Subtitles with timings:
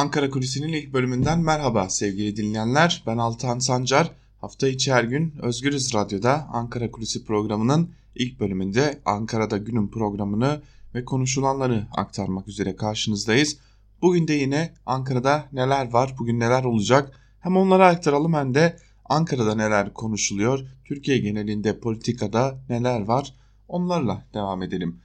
[0.00, 3.02] Ankara Kulisi'nin ilk bölümünden merhaba sevgili dinleyenler.
[3.06, 4.10] Ben Altan Sancar.
[4.40, 10.62] Hafta içi her gün Özgürüz Radyo'da Ankara Kulisi programının ilk bölümünde Ankara'da günün programını
[10.94, 13.56] ve konuşulanları aktarmak üzere karşınızdayız.
[14.02, 19.54] Bugün de yine Ankara'da neler var, bugün neler olacak hem onları aktaralım hem de Ankara'da
[19.54, 23.34] neler konuşuluyor, Türkiye genelinde politikada neler var
[23.68, 25.00] onlarla devam edelim.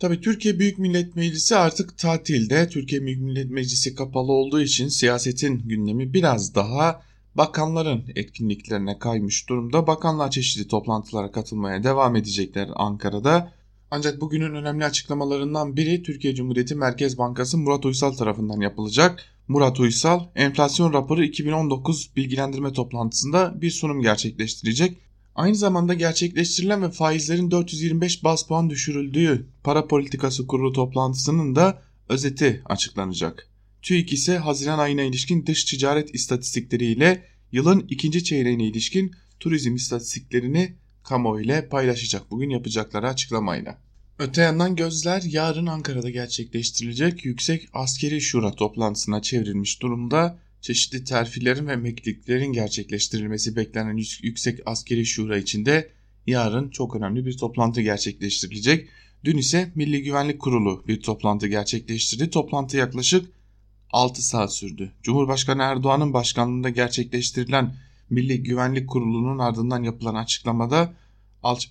[0.00, 2.68] Tabi Türkiye Büyük Millet Meclisi artık tatilde.
[2.68, 7.02] Türkiye Büyük Millet Meclisi kapalı olduğu için siyasetin gündemi biraz daha
[7.34, 9.86] bakanların etkinliklerine kaymış durumda.
[9.86, 13.52] Bakanlar çeşitli toplantılara katılmaya devam edecekler Ankara'da.
[13.90, 19.24] Ancak bugünün önemli açıklamalarından biri Türkiye Cumhuriyeti Merkez Bankası Murat Uysal tarafından yapılacak.
[19.48, 25.09] Murat Uysal enflasyon raporu 2019 bilgilendirme toplantısında bir sunum gerçekleştirecek.
[25.40, 32.62] Aynı zamanda gerçekleştirilen ve faizlerin 425 bas puan düşürüldüğü para politikası kurulu toplantısının da özeti
[32.64, 33.48] açıklanacak.
[33.82, 41.44] TÜİK ise Haziran ayına ilişkin dış ticaret istatistikleriyle yılın ikinci çeyreğine ilişkin turizm istatistiklerini kamuoyu
[41.44, 43.78] ile paylaşacak bugün yapacakları açıklamayla.
[44.18, 51.72] Öte yandan gözler yarın Ankara'da gerçekleştirilecek Yüksek Askeri Şura toplantısına çevrilmiş durumda çeşitli terfilerin ve
[51.72, 55.90] emekliliklerin gerçekleştirilmesi beklenen Yüksek Askeri Şura içinde
[56.26, 58.88] yarın çok önemli bir toplantı gerçekleştirilecek.
[59.24, 62.30] Dün ise Milli Güvenlik Kurulu bir toplantı gerçekleştirdi.
[62.30, 63.26] Toplantı yaklaşık
[63.90, 64.92] 6 saat sürdü.
[65.02, 67.76] Cumhurbaşkanı Erdoğan'ın başkanlığında gerçekleştirilen
[68.10, 70.94] Milli Güvenlik Kurulu'nun ardından yapılan açıklamada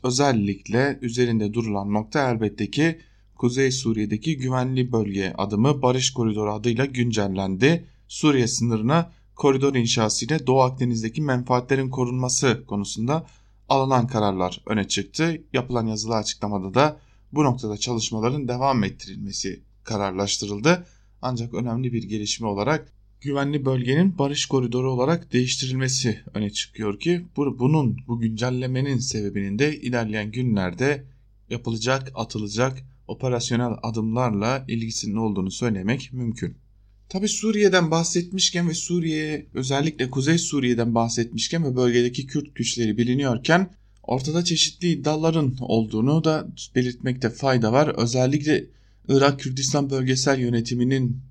[0.03, 2.99] özellikle üzerinde durulan nokta elbette ki
[3.35, 7.85] Kuzey Suriye'deki güvenli bölge adımı Barış Koridoru adıyla güncellendi.
[8.09, 13.27] Suriye sınırına koridor inşası ile Doğu Akdeniz'deki menfaatlerin korunması konusunda
[13.69, 15.43] alınan kararlar öne çıktı.
[15.53, 16.99] Yapılan yazılı açıklamada da
[17.31, 20.85] bu noktada çalışmaların devam ettirilmesi kararlaştırıldı.
[21.21, 27.97] Ancak önemli bir gelişme olarak güvenli bölgenin barış koridoru olarak değiştirilmesi öne çıkıyor ki bunun
[28.07, 31.05] bu güncellemenin sebebinin de ilerleyen günlerde
[31.49, 36.68] yapılacak, atılacak operasyonel adımlarla ilgisinin olduğunu söylemek mümkün.
[37.09, 43.69] Tabi Suriye'den bahsetmişken ve Suriye özellikle Kuzey Suriye'den bahsetmişken ve bölgedeki Kürt güçleri biliniyorken
[44.03, 47.93] ortada çeşitli iddiaların olduğunu da belirtmekte fayda var.
[47.97, 48.65] Özellikle
[49.07, 51.21] Irak Kürdistan Bölgesel Yönetimi'nin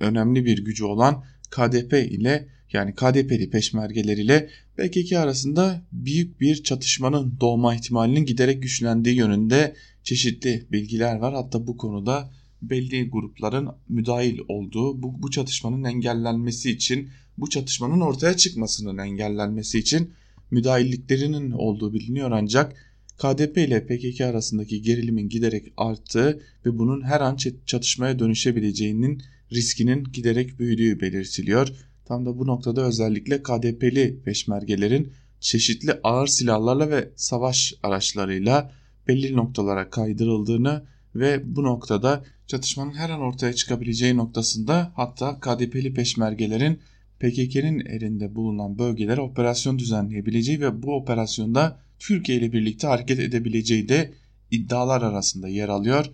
[0.00, 7.36] önemli bir gücü olan KDP ile yani KDP'li peşmergeler ile PKK arasında büyük bir çatışmanın
[7.40, 11.34] doğma ihtimalinin giderek güçlendiği yönünde çeşitli bilgiler var.
[11.34, 12.30] Hatta bu konuda
[12.62, 17.08] belli grupların müdahil olduğu bu, bu çatışmanın engellenmesi için
[17.38, 20.10] bu çatışmanın ortaya çıkmasının engellenmesi için
[20.50, 22.76] müdahilliklerinin olduğu biliniyor ancak
[23.18, 27.36] KDP ile PKK arasındaki gerilimin giderek arttığı ve bunun her an
[27.66, 29.22] çatışmaya dönüşebileceğinin
[29.52, 31.68] riskinin giderek büyüdüğü belirtiliyor.
[32.04, 38.72] Tam da bu noktada özellikle KDP'li peşmergelerin çeşitli ağır silahlarla ve savaş araçlarıyla
[39.08, 40.84] belli noktalara kaydırıldığını
[41.14, 46.78] ve bu noktada çatışmanın her an ortaya çıkabileceği noktasında hatta KDP'li peşmergelerin
[47.20, 54.12] PKK'nın elinde bulunan bölgelere operasyon düzenleyebileceği ve bu operasyonda Türkiye ile birlikte hareket edebileceği de
[54.50, 56.06] iddialar arasında yer alıyor.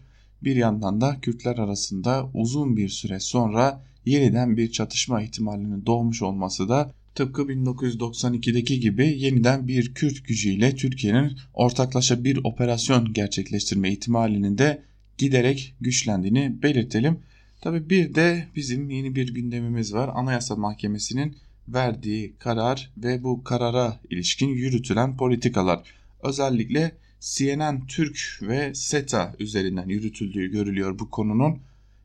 [0.43, 6.69] Bir yandan da Kürtler arasında uzun bir süre sonra yeniden bir çatışma ihtimalinin doğmuş olması
[6.69, 14.88] da tıpkı 1992'deki gibi yeniden bir Kürt gücüyle Türkiye'nin ortaklaşa bir operasyon gerçekleştirme ihtimalinin de
[15.19, 17.19] giderek güçlendiğini belirtelim.
[17.61, 20.11] Tabi bir de bizim yeni bir gündemimiz var.
[20.15, 21.37] Anayasa Mahkemesi'nin
[21.69, 25.83] verdiği karar ve bu karara ilişkin yürütülen politikalar.
[26.23, 31.59] Özellikle CNN Türk ve SETA üzerinden yürütüldüğü görülüyor bu konunun.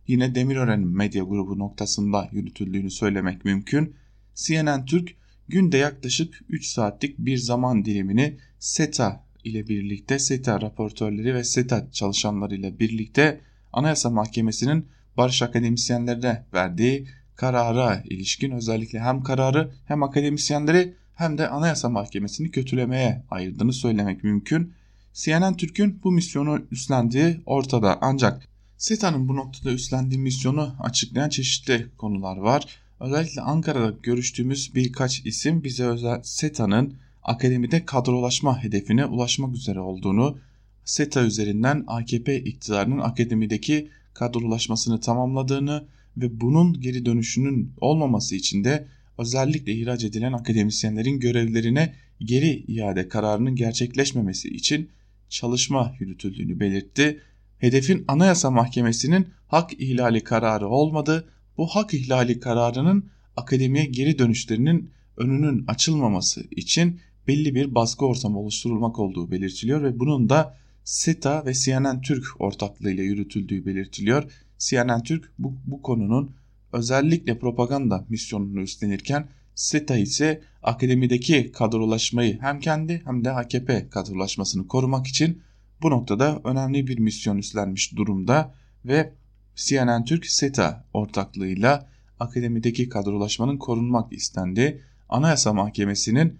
[0.07, 3.95] Yine Demirören medya grubu noktasında yürütüldüğünü söylemek mümkün.
[4.35, 5.15] CNN Türk
[5.47, 12.55] günde yaklaşık 3 saatlik bir zaman dilimini SETA ile birlikte SETA raportörleri ve SETA çalışanları
[12.55, 13.41] ile birlikte
[13.73, 14.85] Anayasa Mahkemesi'nin
[15.17, 23.23] barış akademisyenlerine verdiği karara ilişkin özellikle hem kararı hem akademisyenleri hem de Anayasa Mahkemesi'ni kötülemeye
[23.31, 24.73] ayırdığını söylemek mümkün.
[25.13, 28.47] CNN Türk'ün bu misyonu üstlendiği ortada ancak
[28.77, 32.65] SETA'nın bu noktada üstlendiği misyonu açıklayan çeşitli konular var.
[32.99, 40.37] Özellikle Ankara'da görüştüğümüz birkaç isim bize özel SETA'nın akademide kadrolaşma hedefine ulaşmak üzere olduğunu,
[40.85, 45.85] SETA üzerinden AKP iktidarının akademideki kadrolaşmasını tamamladığını
[46.17, 48.87] ve bunun geri dönüşünün olmaması için de
[49.17, 54.89] özellikle ihraç edilen akademisyenlerin görevlerine geri iade kararının gerçekleşmemesi için
[55.29, 57.19] çalışma yürütüldüğünü belirtti.
[57.57, 65.65] Hedefin Anayasa Mahkemesi'nin hak ihlali kararı olmadı, bu hak ihlali kararının akademiye geri dönüşlerinin önünün
[65.67, 72.01] açılmaması için belli bir baskı ortamı oluşturulmak olduğu belirtiliyor ve bunun da SETA ve CNN
[72.01, 74.31] Türk ortaklığıyla yürütüldüğü belirtiliyor.
[74.57, 76.35] CNN Türk bu, bu konunun
[76.73, 85.07] özellikle propaganda misyonunu üstlenirken SETA ise akademideki kadrolaşmayı hem kendi hem de AKP kadrolaşmasını korumak
[85.07, 85.41] için
[85.81, 88.55] bu noktada önemli bir misyon üstlenmiş durumda
[88.85, 89.13] ve
[89.55, 91.89] CNN Türk SETA ortaklığıyla
[92.19, 94.81] akademideki kadrolaşmanın korunmak istendi.
[95.09, 96.39] Anayasa Mahkemesi'nin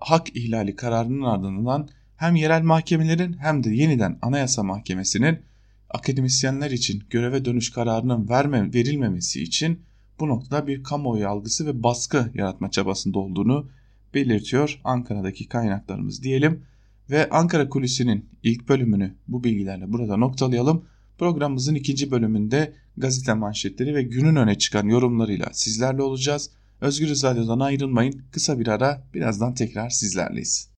[0.00, 5.38] hak ihlali kararının ardından hem yerel mahkemelerin hem de yeniden Anayasa Mahkemesi'nin
[5.90, 9.80] akademisyenler için göreve dönüş kararının verme, verilmemesi için
[10.20, 13.70] bu noktada bir kamuoyu algısı ve baskı yaratma çabasında olduğunu
[14.14, 16.62] belirtiyor Ankara'daki kaynaklarımız diyelim.
[17.10, 20.84] Ve Ankara Kulisi'nin ilk bölümünü bu bilgilerle burada noktalayalım.
[21.18, 26.50] Programımızın ikinci bölümünde gazete manşetleri ve günün öne çıkan yorumlarıyla sizlerle olacağız.
[26.80, 28.22] Özgür Radyo'dan ayrılmayın.
[28.32, 30.68] Kısa bir ara birazdan tekrar sizlerleyiz.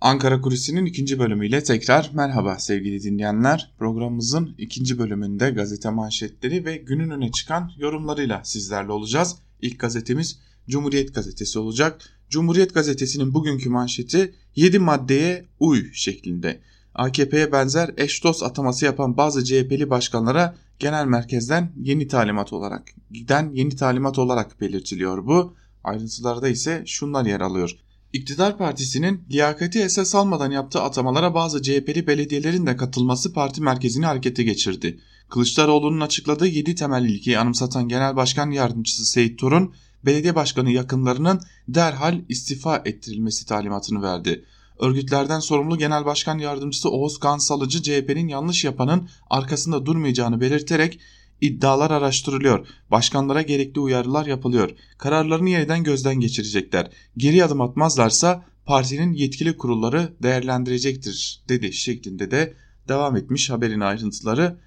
[0.00, 3.72] Ankara Kulisi'nin ikinci bölümüyle tekrar merhaba sevgili dinleyenler.
[3.78, 9.36] Programımızın ikinci bölümünde gazete manşetleri ve günün öne çıkan yorumlarıyla sizlerle olacağız.
[9.60, 10.38] İlk gazetemiz
[10.68, 12.00] Cumhuriyet Gazetesi olacak.
[12.30, 16.60] Cumhuriyet Gazetesi'nin bugünkü manşeti 7 maddeye uy şeklinde.
[16.94, 23.50] AKP'ye benzer eş dost ataması yapan bazı CHP'li başkanlara genel merkezden yeni talimat olarak giden
[23.54, 25.56] yeni talimat olarak belirtiliyor bu.
[25.84, 27.76] Ayrıntılarda ise şunlar yer alıyor.
[28.12, 34.42] İktidar partisinin liyakati esas almadan yaptığı atamalara bazı CHP'li belediyelerin de katılması parti merkezini harekete
[34.42, 35.00] geçirdi.
[35.28, 39.74] Kılıçdaroğlu'nun açıkladığı 7 temel ilkeyi anımsatan Genel Başkan Yardımcısı Seyit Torun,
[40.04, 44.44] belediye başkanı yakınlarının derhal istifa ettirilmesi talimatını verdi.
[44.82, 51.00] Örgütlerden sorumlu Genel Başkan Yardımcısı Oğuz Kansalıcı CHP'nin yanlış yapanın arkasında durmayacağını belirterek
[51.40, 52.66] iddialar araştırılıyor.
[52.90, 54.70] Başkanlara gerekli uyarılar yapılıyor.
[54.98, 56.90] Kararlarını yeniden gözden geçirecekler.
[57.16, 62.54] Geri adım atmazlarsa partinin yetkili kurulları değerlendirecektir dedi şeklinde de
[62.88, 64.58] devam etmiş haberin ayrıntıları.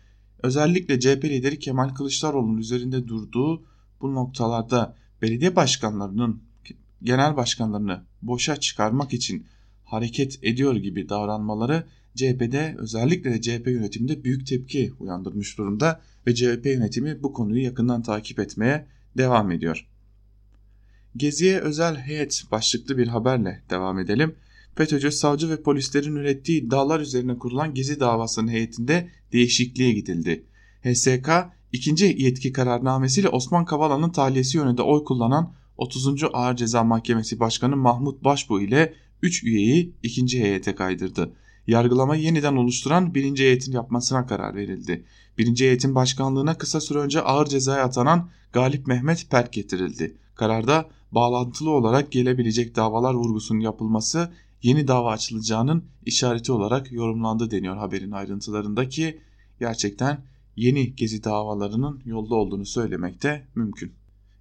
[0.43, 3.63] Özellikle CHP lideri Kemal Kılıçdaroğlu'nun üzerinde durduğu
[4.01, 6.43] bu noktalarda belediye başkanlarının
[7.03, 9.45] genel başkanlarını boşa çıkarmak için
[9.95, 11.83] hareket ediyor gibi davranmaları
[12.15, 18.01] CHP'de özellikle de CHP yönetiminde büyük tepki uyandırmış durumda ve CHP yönetimi bu konuyu yakından
[18.01, 18.85] takip etmeye
[19.17, 19.87] devam ediyor.
[21.17, 24.35] Geziye özel heyet başlıklı bir haberle devam edelim.
[24.75, 30.43] FETÖ'cü savcı ve polislerin ürettiği iddialar üzerine kurulan Gezi davasının heyetinde değişikliğe gidildi.
[30.83, 31.29] HSK
[31.71, 36.23] ikinci yetki kararnamesiyle Osman Kavala'nın tahliyesi yönünde oy kullanan 30.
[36.33, 41.31] Ağır Ceza Mahkemesi Başkanı Mahmut Başbuğ ile 3 üyeyi ikinci heyete kaydırdı.
[41.67, 45.05] Yargılamayı yeniden oluşturan birinci heyetin yapmasına karar verildi.
[45.37, 50.17] Birinci heyetin başkanlığına kısa süre önce ağır cezaya atanan Galip Mehmet Perk getirildi.
[50.35, 54.31] Kararda bağlantılı olarak gelebilecek davalar vurgusunun yapılması
[54.63, 59.19] yeni dava açılacağının işareti olarak yorumlandı deniyor haberin ayrıntılarındaki
[59.59, 60.23] gerçekten
[60.55, 63.91] yeni gezi davalarının yolda olduğunu söylemekte mümkün.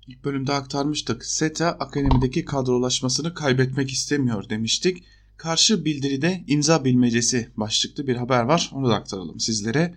[0.06, 1.24] İlk bölümde aktarmıştık.
[1.24, 5.04] SETA akademideki kadrolaşmasını kaybetmek istemiyor demiştik.
[5.36, 8.70] Karşı bildiride imza bilmecesi başlıklı bir haber var.
[8.74, 9.94] Onu da aktaralım sizlere.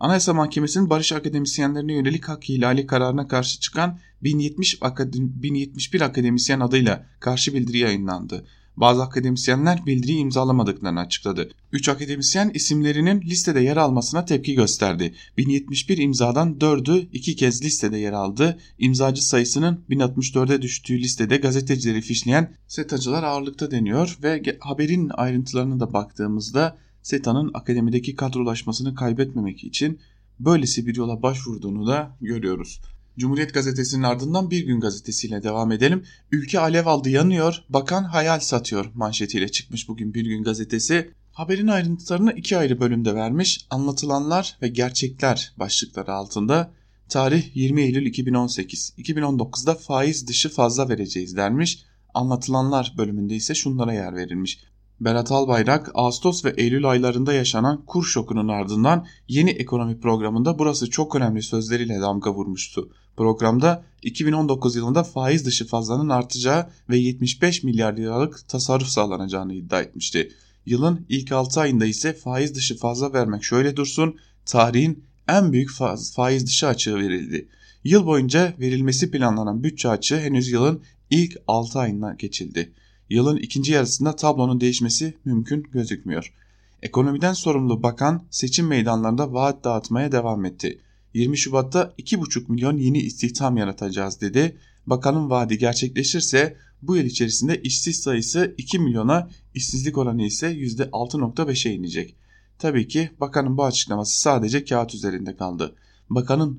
[0.00, 7.06] Anayasa Mahkemesi'nin barış akademisyenlerine yönelik hak ihlali kararına karşı çıkan 1070 akademi, 1071 akademisyen adıyla
[7.20, 8.46] karşı bildiri yayınlandı.
[8.80, 11.50] Bazı akademisyenler bildiriyi imzalamadıklarını açıkladı.
[11.72, 15.14] 3 akademisyen isimlerinin listede yer almasına tepki gösterdi.
[15.38, 18.58] 1071 imzadan 4'ü 2 kez listede yer aldı.
[18.78, 26.78] İmzacı sayısının 1064'e düştüğü listede gazetecileri fişleyen SETA'cılar ağırlıkta deniyor ve haberin ayrıntılarına da baktığımızda
[27.02, 30.00] SETA'nın akademideki kadrolaşmasını kaybetmemek için
[30.40, 32.80] böylesi bir yola başvurduğunu da görüyoruz.
[33.18, 36.04] Cumhuriyet Gazetesi'nin ardından Bir Gün Gazetesi'yle devam edelim.
[36.32, 41.10] Ülke alev aldı yanıyor, bakan hayal satıyor manşetiyle çıkmış bugün Bir Gün Gazetesi.
[41.32, 43.66] Haberin ayrıntılarını iki ayrı bölümde vermiş.
[43.70, 46.70] Anlatılanlar ve gerçekler başlıkları altında.
[47.08, 48.94] Tarih 20 Eylül 2018.
[48.98, 51.84] 2019'da faiz dışı fazla vereceğiz dermiş.
[52.14, 54.58] Anlatılanlar bölümünde ise şunlara yer verilmiş.
[55.00, 61.14] Berat Albayrak Ağustos ve Eylül aylarında yaşanan kur şokunun ardından yeni ekonomi programında burası çok
[61.14, 62.90] önemli sözleriyle damga vurmuştu.
[63.16, 70.32] Programda 2019 yılında faiz dışı fazlanın artacağı ve 75 milyar liralık tasarruf sağlanacağını iddia etmişti.
[70.66, 75.70] Yılın ilk 6 ayında ise faiz dışı fazla vermek şöyle dursun, tarihin en büyük
[76.14, 77.48] faiz dışı açığı verildi.
[77.84, 82.72] Yıl boyunca verilmesi planlanan bütçe açığı henüz yılın ilk 6 ayına geçildi.
[83.10, 86.34] Yılın ikinci yarısında tablonun değişmesi mümkün gözükmüyor.
[86.82, 90.78] Ekonomiden sorumlu bakan seçim meydanlarında vaat dağıtmaya devam etti.
[91.14, 94.56] 20 Şubat'ta 2,5 milyon yeni istihdam yaratacağız dedi.
[94.86, 102.14] Bakanın vaadi gerçekleşirse bu yıl içerisinde işsiz sayısı 2 milyona, işsizlik oranı ise %6.5'e inecek.
[102.58, 105.74] Tabii ki bakanın bu açıklaması sadece kağıt üzerinde kaldı.
[106.10, 106.58] Bakanın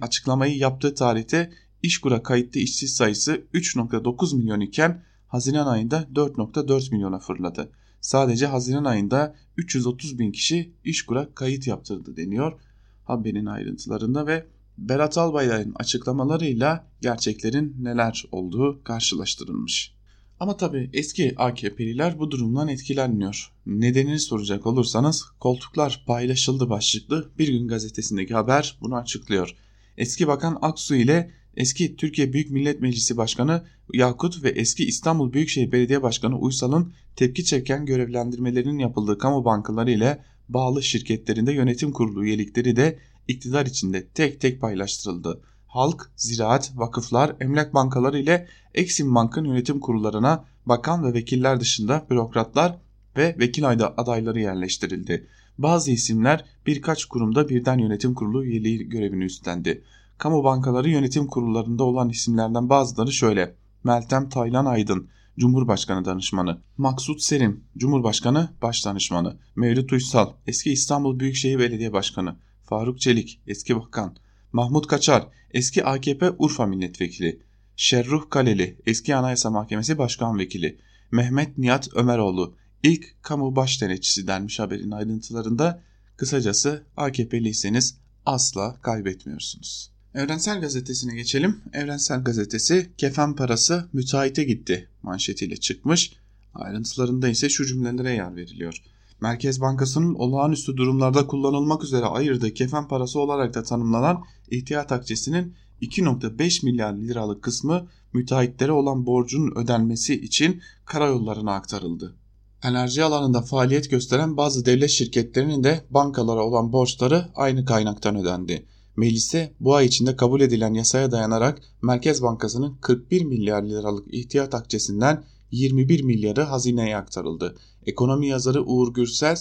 [0.00, 1.52] açıklamayı yaptığı tarihte
[1.82, 5.02] İşkur'a kayıtlı işsiz sayısı 3.9 milyon iken
[5.36, 7.70] Haziran ayında 4.4 milyona fırladı.
[8.00, 12.60] Sadece Haziran ayında 330 bin kişi İşkur'a kayıt yaptırdı deniyor
[13.04, 14.46] haberin ayrıntılarında ve
[14.78, 19.94] Berat Albayrak'ın açıklamalarıyla gerçeklerin neler olduğu karşılaştırılmış.
[20.40, 23.52] Ama tabi eski AKP'liler bu durumdan etkilenmiyor.
[23.66, 29.56] Nedenini soracak olursanız koltuklar paylaşıldı başlıklı Bir Gün gazetesindeki haber bunu açıklıyor.
[29.96, 35.72] Eski Bakan Aksu ile eski Türkiye Büyük Millet Meclisi Başkanı Yakut ve eski İstanbul Büyükşehir
[35.72, 42.76] Belediye Başkanı Uysal'ın tepki çeken görevlendirmelerinin yapıldığı kamu bankaları ile bağlı şirketlerinde yönetim kurulu üyelikleri
[42.76, 42.98] de
[43.28, 45.40] iktidar içinde tek tek paylaştırıldı.
[45.66, 52.78] Halk, ziraat, vakıflar, emlak bankaları ile Exim Bank'ın yönetim kurullarına bakan ve vekiller dışında bürokratlar
[53.16, 55.26] ve vekil adayları yerleştirildi.
[55.58, 59.82] Bazı isimler birkaç kurumda birden yönetim kurulu üyeliği görevini üstlendi.
[60.18, 63.54] Kamu bankaları yönetim kurullarında olan isimlerden bazıları şöyle.
[63.84, 65.08] Meltem Taylan Aydın,
[65.38, 73.40] Cumhurbaşkanı Danışmanı, Maksut Selim, Cumhurbaşkanı Başdanışmanı, Mevlüt Uysal, eski İstanbul Büyükşehir Belediye Başkanı, Faruk Çelik,
[73.46, 74.16] eski bakan,
[74.52, 77.42] Mahmut Kaçar, eski AKP Urfa Milletvekili,
[77.76, 80.78] Şerruh Kaleli, eski Anayasa Mahkemesi Başkan Vekili,
[81.10, 85.82] Mehmet Nihat Ömeroğlu, ilk kamu baş denetçisi denmiş haberin ayrıntılarında.
[86.16, 89.95] Kısacası AKP'liyseniz asla kaybetmiyorsunuz.
[90.16, 91.60] Evrensel Gazetesi'ne geçelim.
[91.72, 96.12] Evrensel Gazetesi kefen parası müteahhite gitti manşetiyle çıkmış.
[96.54, 98.82] Ayrıntılarında ise şu cümlelere yer veriliyor.
[99.20, 106.64] Merkez Bankası'nın olağanüstü durumlarda kullanılmak üzere ayırdığı kefen parası olarak da tanımlanan ihtiyat akçesinin 2.5
[106.64, 112.14] milyar liralık kısmı müteahhitlere olan borcun ödenmesi için karayollarına aktarıldı.
[112.62, 118.66] Enerji alanında faaliyet gösteren bazı devlet şirketlerinin de bankalara olan borçları aynı kaynaktan ödendi.
[118.96, 125.24] Meclise bu ay içinde kabul edilen yasaya dayanarak Merkez Bankası'nın 41 milyar liralık ihtiyat akçesinden
[125.50, 127.56] 21 milyarı hazineye aktarıldı.
[127.86, 129.36] Ekonomi yazarı Uğur Gürsel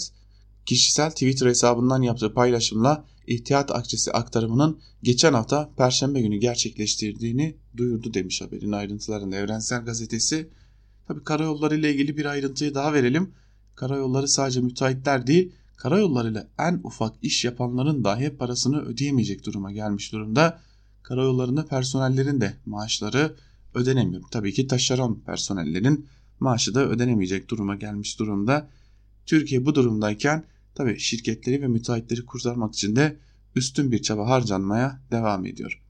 [0.65, 8.41] kişisel Twitter hesabından yaptığı paylaşımla ihtiyat akçesi aktarımının geçen hafta Perşembe günü gerçekleştirdiğini duyurdu demiş
[8.41, 10.49] haberin ayrıntılarında Evrensel Gazetesi.
[11.07, 13.31] Tabi karayolları ile ilgili bir ayrıntıyı daha verelim.
[13.75, 20.59] Karayolları sadece müteahhitler değil karayollarıyla en ufak iş yapanların dahi parasını ödeyemeyecek duruma gelmiş durumda.
[21.03, 23.35] Karayollarında personellerin de maaşları
[23.73, 24.23] ödenemiyor.
[24.31, 26.07] Tabii ki taşeron personellerin
[26.39, 28.67] maaşı da ödenemeyecek duruma gelmiş durumda.
[29.25, 30.43] Türkiye bu durumdayken
[30.75, 33.17] tabii şirketleri ve müteahhitleri kurtarmak için de
[33.55, 35.81] üstün bir çaba harcanmaya devam ediyor.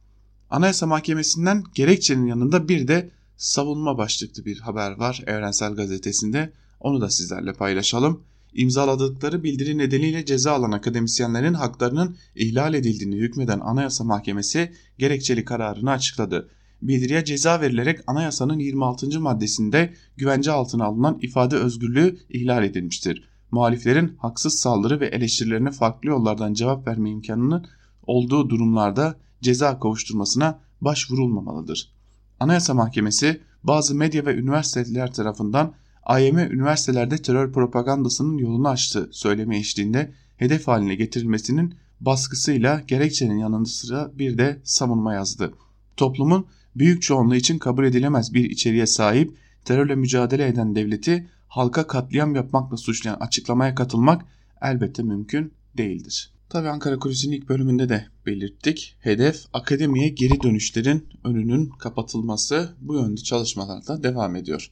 [0.49, 6.53] Anayasa Mahkemesi'nden gerekçenin yanında bir de savunma başlıklı bir haber var Evrensel Gazetesi'nde.
[6.79, 8.23] Onu da sizlerle paylaşalım
[8.55, 16.49] imzaladıkları bildiri nedeniyle ceza alan akademisyenlerin haklarının ihlal edildiğini hükmeden Anayasa Mahkemesi gerekçeli kararını açıkladı.
[16.81, 19.19] Bildiriye ceza verilerek anayasanın 26.
[19.19, 23.23] maddesinde güvence altına alınan ifade özgürlüğü ihlal edilmiştir.
[23.51, 27.65] Muhaliflerin haksız saldırı ve eleştirilerine farklı yollardan cevap verme imkanının
[28.07, 31.91] olduğu durumlarda ceza kavuşturmasına başvurulmamalıdır.
[32.39, 35.73] Anayasa Mahkemesi bazı medya ve üniversiteler tarafından
[36.05, 44.11] AYM üniversitelerde terör propagandasının yolunu açtı söyleme eşliğinde hedef haline getirilmesinin baskısıyla gerekçenin yanında sıra
[44.17, 45.53] bir de savunma yazdı.
[45.97, 46.45] Toplumun
[46.75, 52.77] büyük çoğunluğu için kabul edilemez bir içeriğe sahip terörle mücadele eden devleti halka katliam yapmakla
[52.77, 54.25] suçlayan açıklamaya katılmak
[54.61, 56.31] elbette mümkün değildir.
[56.49, 58.95] Tabi Ankara Kulisi'nin ilk bölümünde de belirttik.
[58.99, 64.71] Hedef akademiye geri dönüşlerin önünün kapatılması bu yönde çalışmalarda devam ediyor.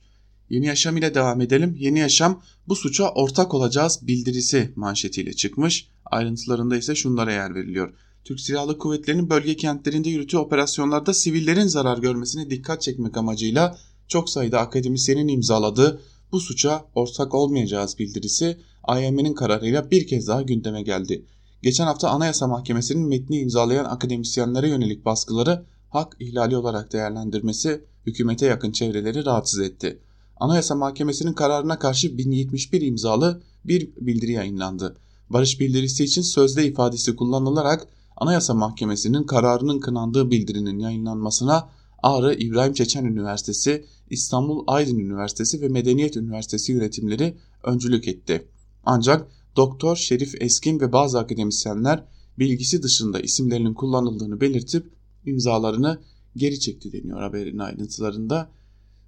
[0.50, 1.76] Yeni Yaşam ile devam edelim.
[1.80, 5.88] Yeni Yaşam bu suça ortak olacağız bildirisi manşetiyle çıkmış.
[6.06, 7.94] Ayrıntılarında ise şunlara yer veriliyor.
[8.24, 14.60] Türk Silahlı Kuvvetleri'nin bölge kentlerinde yürütüğü operasyonlarda sivillerin zarar görmesine dikkat çekmek amacıyla çok sayıda
[14.60, 21.26] akademisyenin imzaladığı bu suça ortak olmayacağız bildirisi AYM'nin kararıyla bir kez daha gündeme geldi.
[21.62, 28.72] Geçen hafta Anayasa Mahkemesi'nin metni imzalayan akademisyenlere yönelik baskıları hak ihlali olarak değerlendirmesi hükümete yakın
[28.72, 30.00] çevreleri rahatsız etti.
[30.44, 34.98] Anayasa Mahkemesi'nin kararına karşı 1071 imzalı bir bildiri yayınlandı.
[35.30, 41.70] Barış bildirisi için sözde ifadesi kullanılarak Anayasa Mahkemesi'nin kararının kınandığı bildirinin yayınlanmasına
[42.04, 48.48] Ağrı İbrahim Çeçen Üniversitesi, İstanbul Aydın Üniversitesi ve Medeniyet Üniversitesi yönetimleri öncülük etti.
[48.86, 52.04] Ancak Doktor Şerif Eskin ve bazı akademisyenler
[52.40, 54.94] bilgisi dışında isimlerinin kullanıldığını belirtip
[55.26, 56.00] imzalarını
[56.36, 58.50] geri çekti deniyor haberin ayrıntılarında.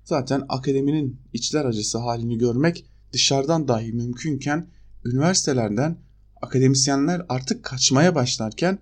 [0.06, 4.68] Zaten akademinin içler acısı halini görmek dışarıdan dahi mümkünken
[5.06, 5.98] üniversitelerden
[6.42, 8.80] akademisyenler artık kaçmaya başlarken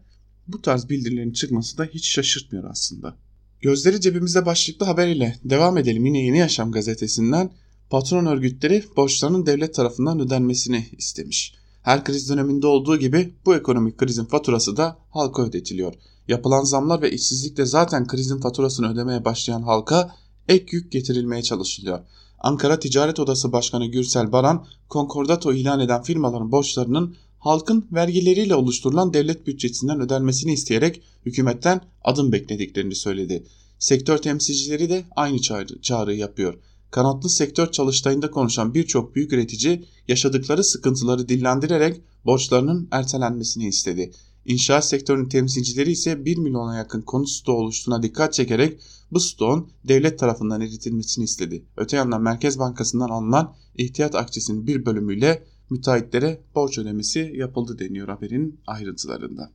[0.47, 3.15] bu tarz bildirilerin çıkması da hiç şaşırtmıyor aslında.
[3.61, 7.51] Gözleri cebimizde başlıklı haber ile devam edelim yine Yeni Yaşam gazetesinden
[7.89, 11.55] patron örgütleri borçlarının devlet tarafından ödenmesini istemiş.
[11.81, 15.93] Her kriz döneminde olduğu gibi bu ekonomik krizin faturası da halka ödetiliyor.
[16.27, 20.15] Yapılan zamlar ve işsizlikle zaten krizin faturasını ödemeye başlayan halka
[20.47, 21.99] ek yük getirilmeye çalışılıyor.
[22.39, 29.47] Ankara Ticaret Odası Başkanı Gürsel Baran, konkordato ilan eden firmaların borçlarının halkın vergileriyle oluşturulan devlet
[29.47, 33.43] bütçesinden ödenmesini isteyerek hükümetten adım beklediklerini söyledi.
[33.79, 36.53] Sektör temsilcileri de aynı çağrı, çağrı yapıyor.
[36.91, 44.11] Kanatlı sektör çalıştayında konuşan birçok büyük üretici yaşadıkları sıkıntıları dillendirerek borçlarının ertelenmesini istedi.
[44.45, 48.79] İnşaat sektörünün temsilcileri ise 1 milyona yakın konut stoğu oluştuğuna dikkat çekerek
[49.11, 51.65] bu stoğun devlet tarafından eritilmesini istedi.
[51.77, 58.59] Öte yandan Merkez Bankası'ndan alınan ihtiyat akçesinin bir bölümüyle müteahhitlere borç ödemesi yapıldı deniyor haberin
[58.67, 59.51] ayrıntılarında.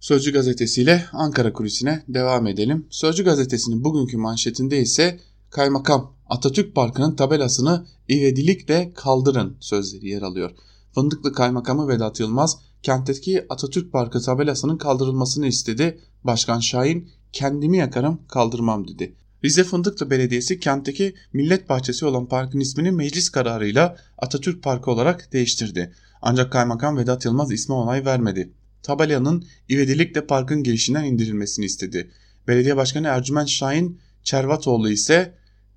[0.00, 2.86] Sözcü gazetesiyle Ankara kulisine devam edelim.
[2.90, 10.50] Sözcü gazetesinin bugünkü manşetinde ise kaymakam Atatürk Parkı'nın tabelasını ivedilikle kaldırın sözleri yer alıyor.
[10.94, 16.00] Fındıklı Kaymakamı Vedat Yılmaz kentteki Atatürk Parkı tabelasının kaldırılmasını istedi.
[16.24, 19.14] Başkan Şahin kendimi yakarım kaldırmam dedi.
[19.44, 25.92] Rize Fındıklı Belediyesi kentteki millet bahçesi olan parkın ismini meclis kararıyla Atatürk Parkı olarak değiştirdi.
[26.22, 28.52] Ancak Kaymakam Vedat Yılmaz isme onay vermedi.
[28.82, 32.10] Tabelanın ivedilikle parkın girişinden indirilmesini istedi.
[32.48, 35.34] Belediye Başkanı Ercüment Şahin Çervatoğlu ise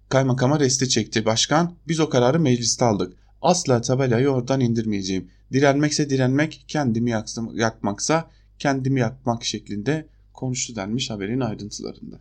[0.09, 1.25] kaymakama resti çekti.
[1.25, 3.13] Başkan biz o kararı mecliste aldık.
[3.41, 5.29] Asla tabelayı oradan indirmeyeceğim.
[5.53, 7.13] Direnmekse direnmek, kendimi
[7.53, 8.29] yakmaksa
[8.59, 12.19] kendimi yakmak şeklinde konuştu denmiş haberin ayrıntılarında.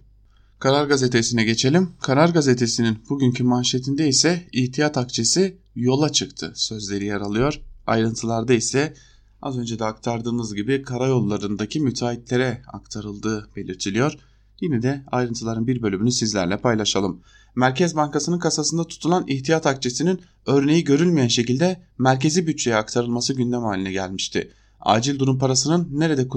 [0.59, 1.89] Karar Gazetesi'ne geçelim.
[2.01, 7.61] Karar Gazetesi'nin bugünkü manşetinde ise ihtiyat akçesi yola çıktı sözleri yer alıyor.
[7.87, 8.95] Ayrıntılarda ise
[9.43, 14.19] az önce de aktardığımız gibi karayollarındaki müteahhitlere aktarıldığı belirtiliyor.
[14.61, 17.21] Yine de ayrıntıların bir bölümünü sizlerle paylaşalım.
[17.57, 24.53] Merkez Bankası'nın kasasında tutulan ihtiyat akçesinin örneği görülmeyen şekilde merkezi bütçeye aktarılması gündem haline gelmişti.
[24.81, 26.29] Acil durum parasının nerede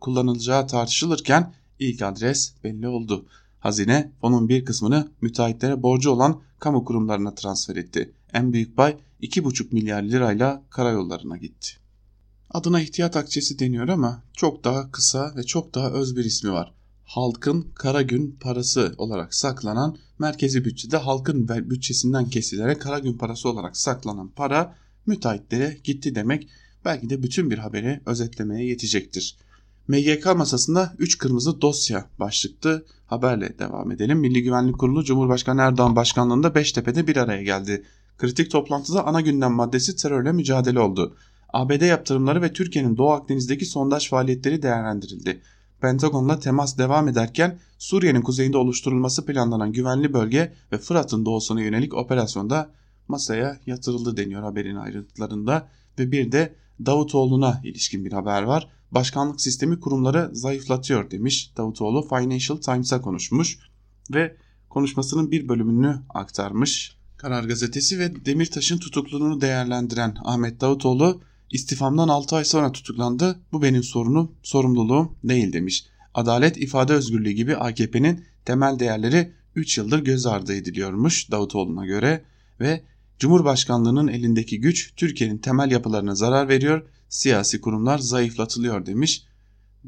[0.00, 3.26] kullanılacağı tartışılırken ilk adres belli oldu.
[3.60, 8.12] Hazine onun bir kısmını müteahhitlere borcu olan kamu kurumlarına transfer etti.
[8.32, 11.70] En büyük pay 2,5 milyar lirayla karayollarına gitti.
[12.50, 16.74] Adına ihtiyat akçesi deniyor ama çok daha kısa ve çok daha öz bir ismi var.
[17.04, 23.76] Halkın kara gün parası olarak saklanan merkezi bütçede halkın bütçesinden kesilerek kara gün parası olarak
[23.76, 24.74] saklanan para
[25.06, 26.48] müteahhitlere gitti demek
[26.84, 29.36] belki de bütün bir haberi özetlemeye yetecektir.
[29.88, 34.18] MGK masasında 3 kırmızı dosya başlıklı haberle devam edelim.
[34.18, 37.84] Milli Güvenlik Kurulu Cumhurbaşkanı Erdoğan başkanlığında Beştepe'de bir araya geldi.
[38.18, 41.16] Kritik toplantıda ana gündem maddesi terörle mücadele oldu.
[41.52, 45.40] ABD yaptırımları ve Türkiye'nin Doğu Akdeniz'deki sondaj faaliyetleri değerlendirildi.
[45.84, 52.70] Pentagon'la temas devam ederken Suriye'nin kuzeyinde oluşturulması planlanan güvenli bölge ve Fırat'ın doğusuna yönelik operasyonda
[53.08, 55.68] masaya yatırıldı deniyor haberin ayrıntılarında
[55.98, 56.54] ve bir de
[56.86, 58.68] Davutoğlu'na ilişkin bir haber var.
[58.90, 63.58] Başkanlık sistemi kurumları zayıflatıyor demiş Davutoğlu Financial Times'a konuşmuş
[64.14, 64.36] ve
[64.68, 66.96] konuşmasının bir bölümünü aktarmış.
[67.16, 73.40] Karar Gazetesi ve Demirtaş'ın tutukluluğunu değerlendiren Ahmet Davutoğlu istifamdan 6 ay sonra tutuklandı.
[73.52, 75.84] Bu benim sorunum, sorumluluğum değil demiş.
[76.14, 82.24] Adalet, ifade özgürlüğü gibi AKP'nin temel değerleri 3 yıldır göz ardı ediliyormuş Davutoğlu'na göre
[82.60, 82.84] ve
[83.18, 89.24] Cumhurbaşkanlığının elindeki güç Türkiye'nin temel yapılarına zarar veriyor, siyasi kurumlar zayıflatılıyor demiş.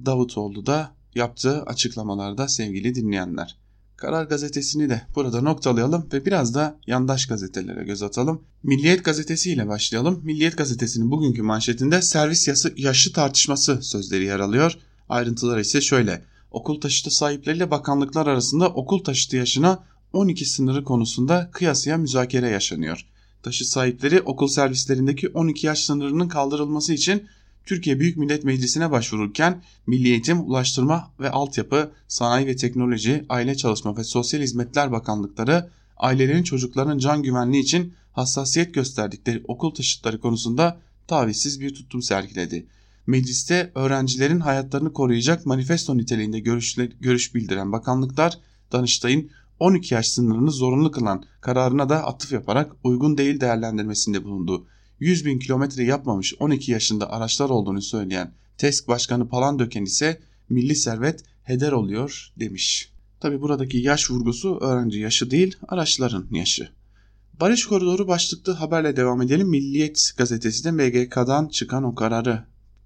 [0.06, 3.56] Davutoğlu da yaptığı açıklamalarda sevgili dinleyenler.
[3.96, 8.42] Karar gazetesini de burada noktalayalım ve biraz da yandaş gazetelere göz atalım.
[8.62, 10.20] Milliyet gazetesi ile başlayalım.
[10.24, 14.78] Milliyet gazetesinin bugünkü manşetinde servis yaşı, yaşı tartışması sözleri yer alıyor.
[15.08, 16.24] Ayrıntılar ise şöyle.
[16.50, 23.06] Okul taşıtı sahipleriyle bakanlıklar arasında okul taşıtı yaşına 12 sınırı konusunda kıyasıya müzakere yaşanıyor
[23.46, 27.26] taşı sahipleri okul servislerindeki 12 yaş sınırının kaldırılması için
[27.66, 33.96] Türkiye Büyük Millet Meclisi'ne başvururken Milli Eğitim, Ulaştırma ve Altyapı, Sanayi ve Teknoloji, Aile Çalışma
[33.96, 41.60] ve Sosyal Hizmetler Bakanlıkları ailelerin çocuklarının can güvenliği için hassasiyet gösterdikleri okul taşıtları konusunda tavizsiz
[41.60, 42.66] bir tutum sergiledi.
[43.06, 48.38] Mecliste öğrencilerin hayatlarını koruyacak manifesto niteliğinde görüşle, görüş bildiren bakanlıklar
[48.72, 54.66] Danıştay'ın 12 yaş sınırını zorunlu kılan kararına da atıf yaparak uygun değil değerlendirmesinde bulundu.
[55.00, 61.24] 100 bin kilometre yapmamış 12 yaşında araçlar olduğunu söyleyen TESK Başkanı Palandöken ise milli servet
[61.44, 62.92] heder oluyor demiş.
[63.20, 66.68] Tabi buradaki yaş vurgusu öğrenci yaşı değil araçların yaşı.
[67.40, 69.48] Barış Koridoru başlıklı haberle devam edelim.
[69.48, 72.44] Milliyet gazetesi de MGK'dan çıkan o kararı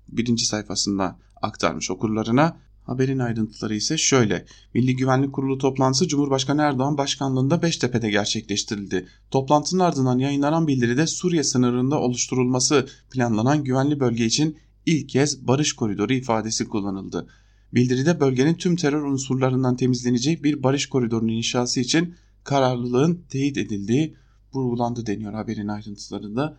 [0.09, 2.57] birinci sayfasında aktarmış okurlarına.
[2.91, 4.45] Haberin ayrıntıları ise şöyle.
[4.75, 9.07] Milli Güvenlik Kurulu toplantısı Cumhurbaşkanı Erdoğan başkanlığında Beştepe'de gerçekleştirildi.
[9.31, 16.13] Toplantının ardından yayınlanan bildiride Suriye sınırında oluşturulması planlanan güvenli bölge için ilk kez barış koridoru
[16.13, 17.27] ifadesi kullanıldı.
[17.75, 24.17] Bildiride bölgenin tüm terör unsurlarından temizleneceği bir barış koridorunun inşası için kararlılığın teyit edildiği
[24.55, 26.59] vurgulandı deniyor haberin ayrıntılarında.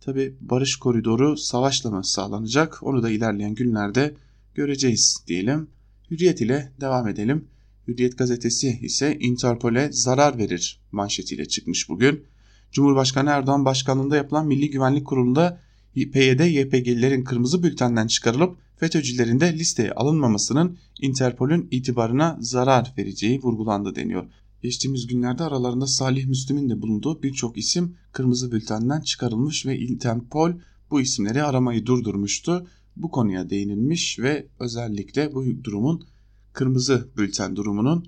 [0.00, 4.14] Tabi barış koridoru savaşla mı sağlanacak onu da ilerleyen günlerde
[4.54, 5.68] göreceğiz diyelim.
[6.10, 7.44] Hürriyet ile devam edelim.
[7.88, 12.24] Hürriyet gazetesi ise Interpol'e zarar verir manşetiyle çıkmış bugün.
[12.72, 15.60] Cumhurbaşkanı Erdoğan başkanlığında yapılan Milli Güvenlik Kurulu'nda
[15.94, 24.26] PYD YPG'lilerin kırmızı bültenden çıkarılıp FETÖ'cülerin de listeye alınmamasının Interpol'ün itibarına zarar vereceği vurgulandı deniyor.
[24.62, 30.52] Geçtiğimiz günlerde aralarında Salih Müslüm'ün de bulunduğu birçok isim kırmızı bültenden çıkarılmış ve Interpol
[30.90, 32.66] bu isimleri aramayı durdurmuştu.
[32.96, 36.06] Bu konuya değinilmiş ve özellikle bu durumun
[36.52, 38.06] kırmızı bülten durumunun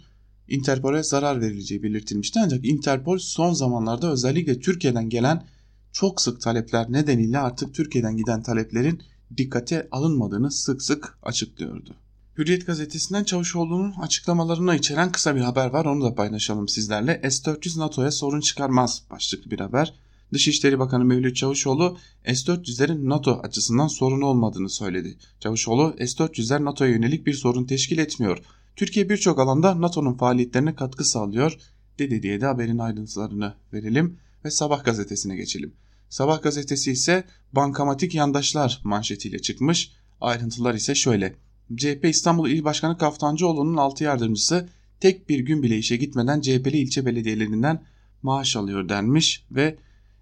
[0.48, 2.40] Interpol'e zarar verileceği belirtilmişti.
[2.42, 5.46] Ancak Interpol son zamanlarda özellikle Türkiye'den gelen
[5.92, 9.02] çok sık talepler nedeniyle artık Türkiye'den giden taleplerin
[9.36, 11.94] dikkate alınmadığını sık sık açıklıyordu.
[12.38, 17.20] Hürriyet gazetesinden Çavuşoğlu'nun açıklamalarına içeren kısa bir haber var onu da paylaşalım sizlerle.
[17.30, 19.94] S-400 NATO'ya sorun çıkarmaz başlıklı bir haber.
[20.32, 25.16] Dışişleri Bakanı Mevlüt Çavuşoğlu S-400'lerin NATO açısından sorun olmadığını söyledi.
[25.40, 28.38] Çavuşoğlu S-400'ler NATO'ya yönelik bir sorun teşkil etmiyor.
[28.76, 31.58] Türkiye birçok alanda NATO'nun faaliyetlerine katkı sağlıyor
[31.98, 35.74] dedi diye de haberin ayrıntılarını verelim ve Sabah gazetesine geçelim.
[36.08, 39.92] Sabah gazetesi ise bankamatik yandaşlar manşetiyle çıkmış.
[40.20, 41.34] Ayrıntılar ise şöyle.
[41.76, 44.68] CHP İstanbul İl Başkanı Kaftancıoğlu'nun 6 yardımcısı
[45.00, 47.84] tek bir gün bile işe gitmeden CHP'li ilçe belediyelerinden
[48.22, 49.76] maaş alıyor denmiş ve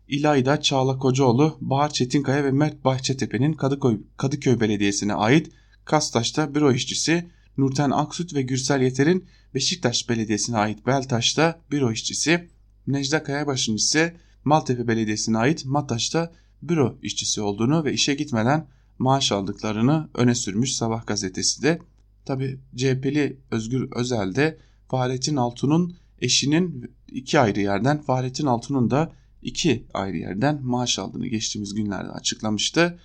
[0.09, 5.53] İlayda Çağla Kocaoğlu, Bahar Çetinkaya ve Mert Bahçetepe'nin Kadıköy, Kadıköy Belediyesi'ne ait
[5.85, 12.49] Kastaş'ta büro işçisi, Nurten Aksüt ve Gürsel Yeter'in Beşiktaş Belediyesi'ne ait Beltaş'ta büro işçisi,
[12.87, 18.67] Necda Kayabaş'ın ise Maltepe Belediyesi'ne ait Mataş'ta büro işçisi olduğunu ve işe gitmeden
[18.99, 21.79] maaş aldıklarını öne sürmüş Sabah gazetesi de.
[22.25, 29.13] Tabi CHP'li Özgür Özel de Fahrettin Altun'un eşinin iki ayrı yerden Fahrettin Altun'un da
[29.45, 32.99] iki ayrı yerden maaş aldığını geçtiğimiz günlerde açıklamıştı.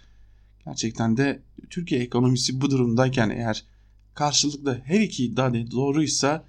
[0.65, 3.63] Gerçekten de Türkiye ekonomisi bu durumdayken eğer
[4.13, 6.45] karşılıklı her iki iddia doğruysa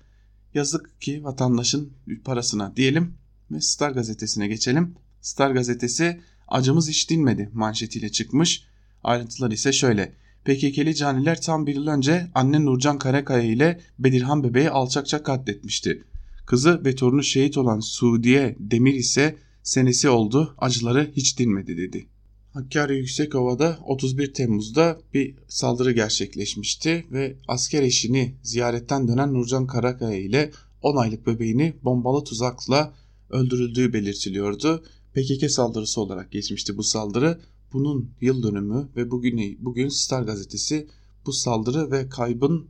[0.55, 1.93] yazık ki vatandaşın
[2.25, 3.15] parasına diyelim
[3.51, 4.95] ve Star gazetesine geçelim.
[5.21, 8.65] Star gazetesi acımız hiç dinmedi manşetiyle çıkmış.
[9.03, 10.13] Ayrıntılar ise şöyle.
[10.45, 16.05] PKK'li caniler tam bir yıl önce anne Nurcan Karakaya ile Bedirhan bebeği alçakça katletmişti.
[16.47, 22.07] Kızı ve torunu şehit olan Suudiye Demir ise senesi oldu acıları hiç dinmedi dedi.
[22.53, 30.51] Hakkari Yüksekova'da 31 Temmuz'da bir saldırı gerçekleşmişti ve asker eşini ziyaretten dönen Nurcan Karakaya ile
[30.83, 32.95] 10 aylık bebeğini bombalı tuzakla
[33.31, 34.85] öldürüldüğü belirtiliyordu.
[35.15, 37.41] PKK saldırısı olarak geçmişti bu saldırı.
[37.73, 40.89] Bunun yıl dönümü ve bugün, bugün Star gazetesi
[41.27, 42.67] bu saldırı ve kaybın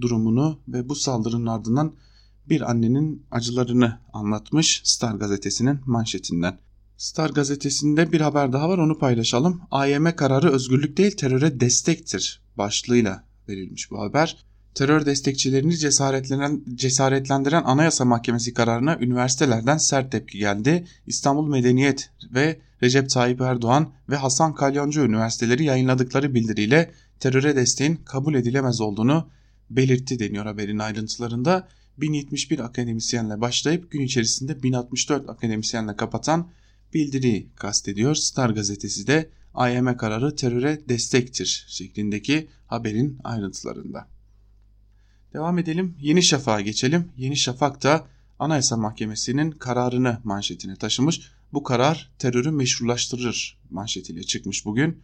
[0.00, 1.94] durumunu ve bu saldırının ardından
[2.48, 6.58] bir annenin acılarını anlatmış Star gazetesinin manşetinden.
[6.96, 9.62] Star gazetesinde bir haber daha var onu paylaşalım.
[9.70, 14.44] AYM kararı özgürlük değil teröre destektir başlığıyla verilmiş bu haber.
[14.74, 20.86] Terör destekçilerini cesaretlendiren, cesaretlendiren Anayasa Mahkemesi kararına üniversitelerden sert tepki geldi.
[21.06, 28.34] İstanbul Medeniyet ve Recep Tayyip Erdoğan ve Hasan Kalyoncu Üniversiteleri yayınladıkları bildiriyle teröre desteğin kabul
[28.34, 29.28] edilemez olduğunu
[29.70, 31.68] belirtti deniyor haberin ayrıntılarında.
[31.98, 36.50] 1071 akademisyenle başlayıp gün içerisinde 1064 akademisyenle kapatan
[36.94, 38.14] bildiriyi kastediyor.
[38.14, 44.08] Star gazetesi de AYM kararı teröre destektir şeklindeki haberin ayrıntılarında.
[45.34, 45.96] Devam edelim.
[46.00, 47.12] Yeni Şafak'a geçelim.
[47.16, 48.06] Yeni Şafak da
[48.38, 51.20] Anayasa Mahkemesi'nin kararını manşetine taşımış.
[51.52, 55.02] Bu karar terörü meşrulaştırır manşetiyle çıkmış bugün.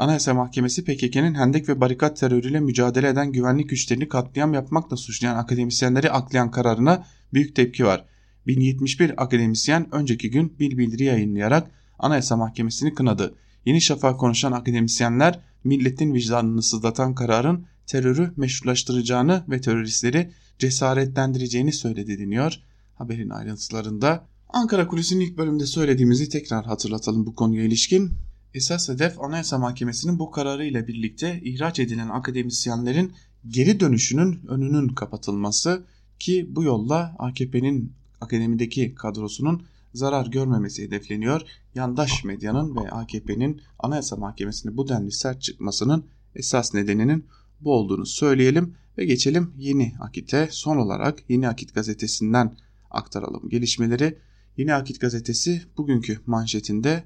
[0.00, 6.10] Anayasa Mahkemesi PKK'nın hendek ve barikat terörüyle mücadele eden güvenlik güçlerini katliam yapmakla suçlayan akademisyenleri
[6.10, 8.04] aklayan kararına büyük tepki var.
[8.46, 13.34] 1071 akademisyen önceki gün bir bildiri yayınlayarak Anayasa Mahkemesi'ni kınadı.
[13.64, 22.54] Yeni Şafak konuşan akademisyenler milletin vicdanını sızlatan kararın terörü meşrulaştıracağını ve teröristleri cesaretlendireceğini söyledi deniyor.
[22.94, 28.12] Haberin ayrıntılarında Ankara Kulisi'nin ilk bölümde söylediğimizi tekrar hatırlatalım bu konuya ilişkin.
[28.54, 33.12] Esas hedef Anayasa Mahkemesi'nin bu kararı ile birlikte ihraç edilen akademisyenlerin
[33.48, 35.84] geri dönüşünün önünün kapatılması
[36.18, 39.62] ki bu yolla AKP'nin akademideki kadrosunun
[39.94, 41.42] zarar görmemesi hedefleniyor.
[41.74, 47.24] Yandaş medyanın ve AKP'nin Anayasa Mahkemesi'ne bu denli sert çıkmasının esas nedeninin
[47.60, 50.48] bu olduğunu söyleyelim ve geçelim Yeni Akit'e.
[50.50, 52.56] Son olarak Yeni Akit gazetesinden
[52.90, 54.18] aktaralım gelişmeleri.
[54.56, 57.04] Yeni Akit gazetesi bugünkü manşetinde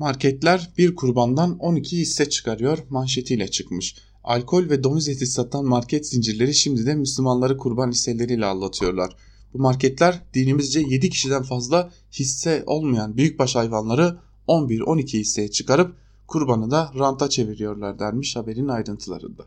[0.00, 3.96] marketler bir kurbandan 12 hisse çıkarıyor manşetiyle çıkmış.
[4.24, 9.16] Alkol ve domuz eti satan market zincirleri şimdi de Müslümanları kurban hisseleriyle aldatıyorlar.
[9.54, 16.92] Bu marketler dinimizce 7 kişiden fazla hisse olmayan büyükbaş hayvanları 11-12 hisseye çıkarıp kurbanı da
[16.98, 19.46] ranta çeviriyorlar denmiş haberin ayrıntılarında.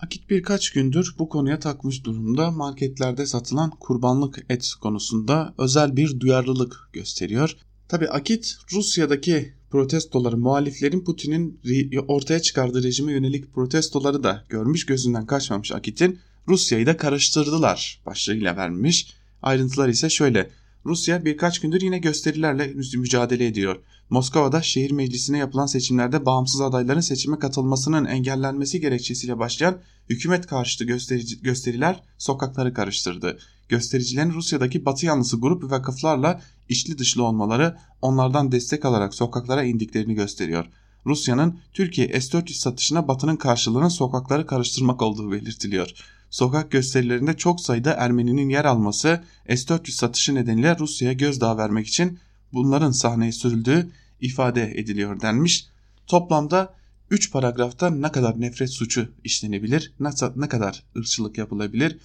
[0.00, 6.88] Akit birkaç gündür bu konuya takmış durumda marketlerde satılan kurbanlık et konusunda özel bir duyarlılık
[6.92, 7.56] gösteriyor.
[7.88, 11.60] Tabi Akit Rusya'daki protestoları muhaliflerin Putin'in
[12.08, 19.14] ortaya çıkardığı rejime yönelik protestoları da görmüş gözünden kaçmamış Akit'in Rusya'yı da karıştırdılar başlığıyla vermiş.
[19.42, 20.50] Ayrıntılar ise şöyle
[20.86, 23.76] Rusya birkaç gündür yine gösterilerle mücadele ediyor.
[24.10, 29.78] Moskova'da şehir meclisine yapılan seçimlerde bağımsız adayların seçime katılmasının engellenmesi gerekçesiyle başlayan
[30.10, 33.38] hükümet karşıtı gösterici, gösteriler sokakları karıştırdı.
[33.68, 40.66] Göstericilerin Rusya'daki batı yanlısı grup vakıflarla içli dışlı olmaları onlardan destek alarak sokaklara indiklerini gösteriyor.
[41.06, 45.90] Rusya'nın Türkiye S-400 satışına batının karşılığının sokakları karıştırmak olduğu belirtiliyor.
[46.30, 52.18] Sokak gösterilerinde çok sayıda Ermeninin yer alması S-400 satışı nedeniyle Rusya'ya gözdağı vermek için
[52.52, 55.66] bunların sahneye sürüldüğü ifade ediliyor denmiş.
[56.06, 56.74] Toplamda
[57.10, 59.92] 3 paragrafta ne kadar nefret suçu işlenebilir,
[60.36, 61.98] ne kadar ırkçılık yapılabilir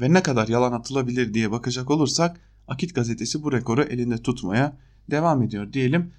[0.00, 4.76] ve ne kadar yalan atılabilir diye bakacak olursak Akit gazetesi bu rekoru elinde tutmaya
[5.10, 6.12] devam ediyor diyelim.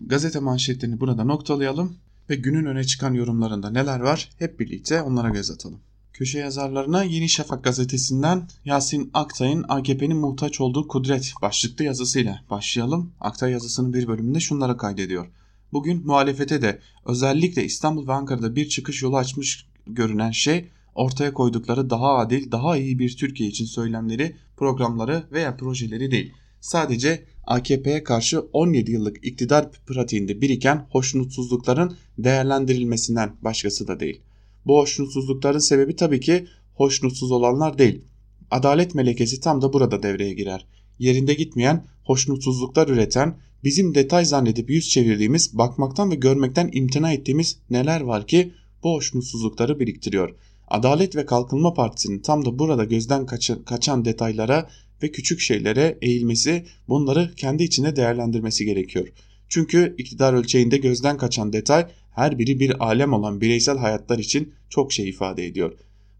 [0.00, 1.96] Gazete manşetlerini burada noktalayalım
[2.30, 5.80] ve günün öne çıkan yorumlarında neler var hep birlikte onlara göz atalım.
[6.12, 13.12] Köşe yazarlarına Yeni Şafak gazetesinden Yasin Aktay'ın AKP'nin muhtaç olduğu kudret başlıklı yazısıyla başlayalım.
[13.20, 15.26] Aktay yazısının bir bölümünde şunları kaydediyor.
[15.72, 21.90] Bugün muhalefete de özellikle İstanbul ve Ankara'da bir çıkış yolu açmış görünen şey ortaya koydukları
[21.90, 26.32] daha adil, daha iyi bir Türkiye için söylemleri, programları veya projeleri değil.
[26.60, 34.34] Sadece AKP'ye karşı 17 yıllık iktidar pratiğinde biriken hoşnutsuzlukların değerlendirilmesinden başkası da değil.''
[34.66, 38.02] Bu hoşnutsuzlukların sebebi tabii ki hoşnutsuz olanlar değil.
[38.50, 40.66] Adalet melekesi tam da burada devreye girer.
[40.98, 48.00] Yerinde gitmeyen, hoşnutsuzluklar üreten, bizim detay zannedip yüz çevirdiğimiz, bakmaktan ve görmekten imtina ettiğimiz neler
[48.00, 48.52] var ki
[48.82, 50.34] bu hoşnutsuzlukları biriktiriyor.
[50.68, 53.26] Adalet ve Kalkınma Partisi'nin tam da burada gözden
[53.64, 54.68] kaçan detaylara
[55.02, 59.08] ve küçük şeylere eğilmesi, bunları kendi içinde değerlendirmesi gerekiyor.
[59.48, 64.92] Çünkü iktidar ölçeğinde gözden kaçan detay her biri bir alem olan bireysel hayatlar için çok
[64.92, 65.72] şey ifade ediyor.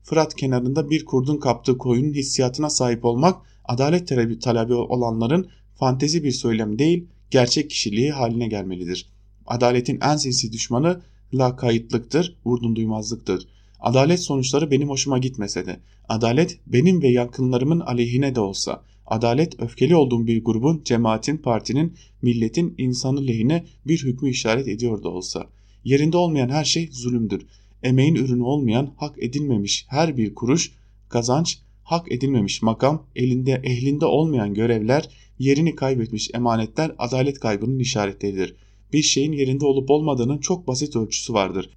[0.02, 4.08] Fırat kenarında bir kurdun kaptığı koyunun hissiyatına sahip olmak adalet
[4.42, 9.10] talebi olanların fantezi bir söylem değil gerçek kişiliği haline gelmelidir.
[9.46, 11.02] Adaletin en sinsi düşmanı
[11.34, 13.48] lakaytlıktır, vurdum duymazlıktır.
[13.80, 19.96] Adalet sonuçları benim hoşuma gitmese de, adalet benim ve yakınlarımın aleyhine de olsa, adalet öfkeli
[19.96, 26.16] olduğum bir grubun, cemaatin, partinin, milletin insanı lehine bir hükmü işaret ediyor da olsa.'' Yerinde
[26.16, 27.46] olmayan her şey zulümdür.
[27.82, 30.72] Emeğin ürünü olmayan, hak edilmemiş her bir kuruş,
[31.08, 35.08] kazanç, hak edilmemiş makam, elinde ehlinde olmayan görevler,
[35.38, 38.56] yerini kaybetmiş emanetler adalet kaybının işaretleridir.
[38.92, 41.70] Bir şeyin yerinde olup olmadığının çok basit ölçüsü vardır.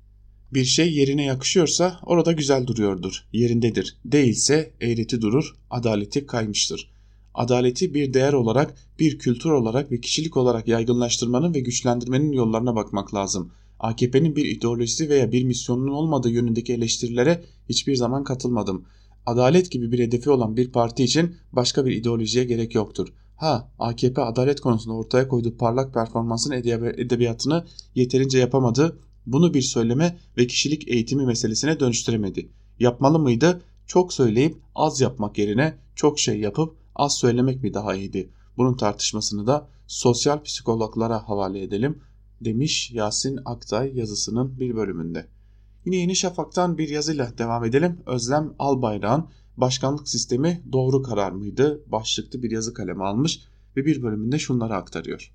[0.54, 3.98] Bir şey yerine yakışıyorsa orada güzel duruyordur, yerindedir.
[4.06, 6.92] Değilse eğreti durur, adaleti kaymıştır.
[7.34, 13.14] Adaleti bir değer olarak, bir kültür olarak ve kişilik olarak yaygınlaştırmanın ve güçlendirmenin yollarına bakmak
[13.14, 18.86] lazım.'' AKP'nin bir ideolojisi veya bir misyonunun olmadığı yönündeki eleştirilere hiçbir zaman katılmadım.
[19.26, 23.08] Adalet gibi bir hedefi olan bir parti için başka bir ideolojiye gerek yoktur.
[23.36, 26.52] Ha AKP adalet konusunda ortaya koyduğu parlak performansın
[26.98, 29.00] edebiyatını yeterince yapamadı.
[29.28, 32.50] Bunu bir söyleme ve kişilik eğitimi meselesine dönüştüremedi.
[32.80, 33.62] Yapmalı mıydı?
[33.88, 38.30] Çok söyleyip az yapmak yerine çok şey yapıp az söylemek mi daha iyiydi?
[38.58, 42.02] Bunun tartışmasını da sosyal psikologlara havale edelim
[42.42, 45.28] demiş Yasin Aktay yazısının bir bölümünde.
[45.86, 48.00] Yine Yeni Şafak'tan bir yazıyla devam edelim.
[48.06, 49.26] Özlem Albayrak'ın
[49.58, 51.84] başkanlık sistemi doğru karar mıydı?
[51.88, 53.40] Başlıklı bir yazı kalemi almış
[53.78, 55.32] ve bir bölümünde şunları aktarıyor.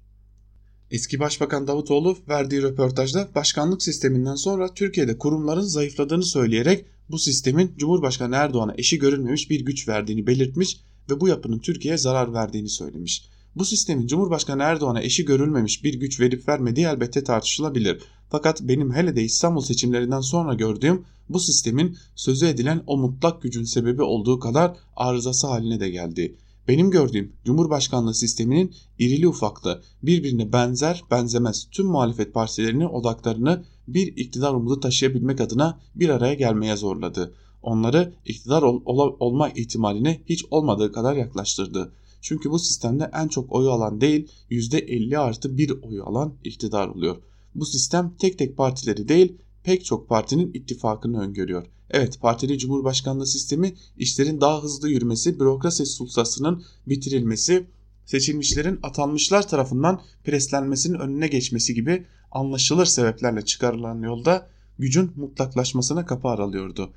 [0.92, 8.36] Eski Başbakan Davutoğlu verdiği röportajda başkanlık sisteminden sonra Türkiye'de kurumların zayıfladığını söyleyerek bu sistemin Cumhurbaşkanı
[8.36, 13.24] Erdoğan'a eşi görülmemiş bir güç verdiğini belirtmiş ve bu yapının Türkiye'ye zarar verdiğini söylemiş.
[13.56, 18.02] Bu sistemin Cumhurbaşkanı Erdoğan'a eşi görülmemiş bir güç verip vermediği elbette tartışılabilir.
[18.30, 23.64] Fakat benim hele de İstanbul seçimlerinden sonra gördüğüm bu sistemin sözü edilen o mutlak gücün
[23.64, 26.36] sebebi olduğu kadar arızası haline de geldi.
[26.68, 34.54] Benim gördüğüm Cumhurbaşkanlığı sisteminin irili ufaklı, birbirine benzer benzemez tüm muhalefet partilerinin odaklarını bir iktidar
[34.54, 37.34] umudu taşıyabilmek adına bir araya gelmeye zorladı.
[37.62, 41.92] Onları iktidar ol, ol, olma ihtimaline hiç olmadığı kadar yaklaştırdı.
[42.20, 47.16] Çünkü bu sistemde en çok oyu alan değil %50 artı bir oyu alan iktidar oluyor.
[47.54, 51.66] Bu sistem tek tek partileri değil pek çok partinin ittifakını öngörüyor.
[51.90, 57.66] Evet partili cumhurbaşkanlığı sistemi işlerin daha hızlı yürümesi, bürokrasi sulsasının bitirilmesi,
[58.06, 64.48] seçilmişlerin atanmışlar tarafından preslenmesinin önüne geçmesi gibi anlaşılır sebeplerle çıkarılan yolda
[64.78, 66.92] gücün mutlaklaşmasına kapı aralıyordu.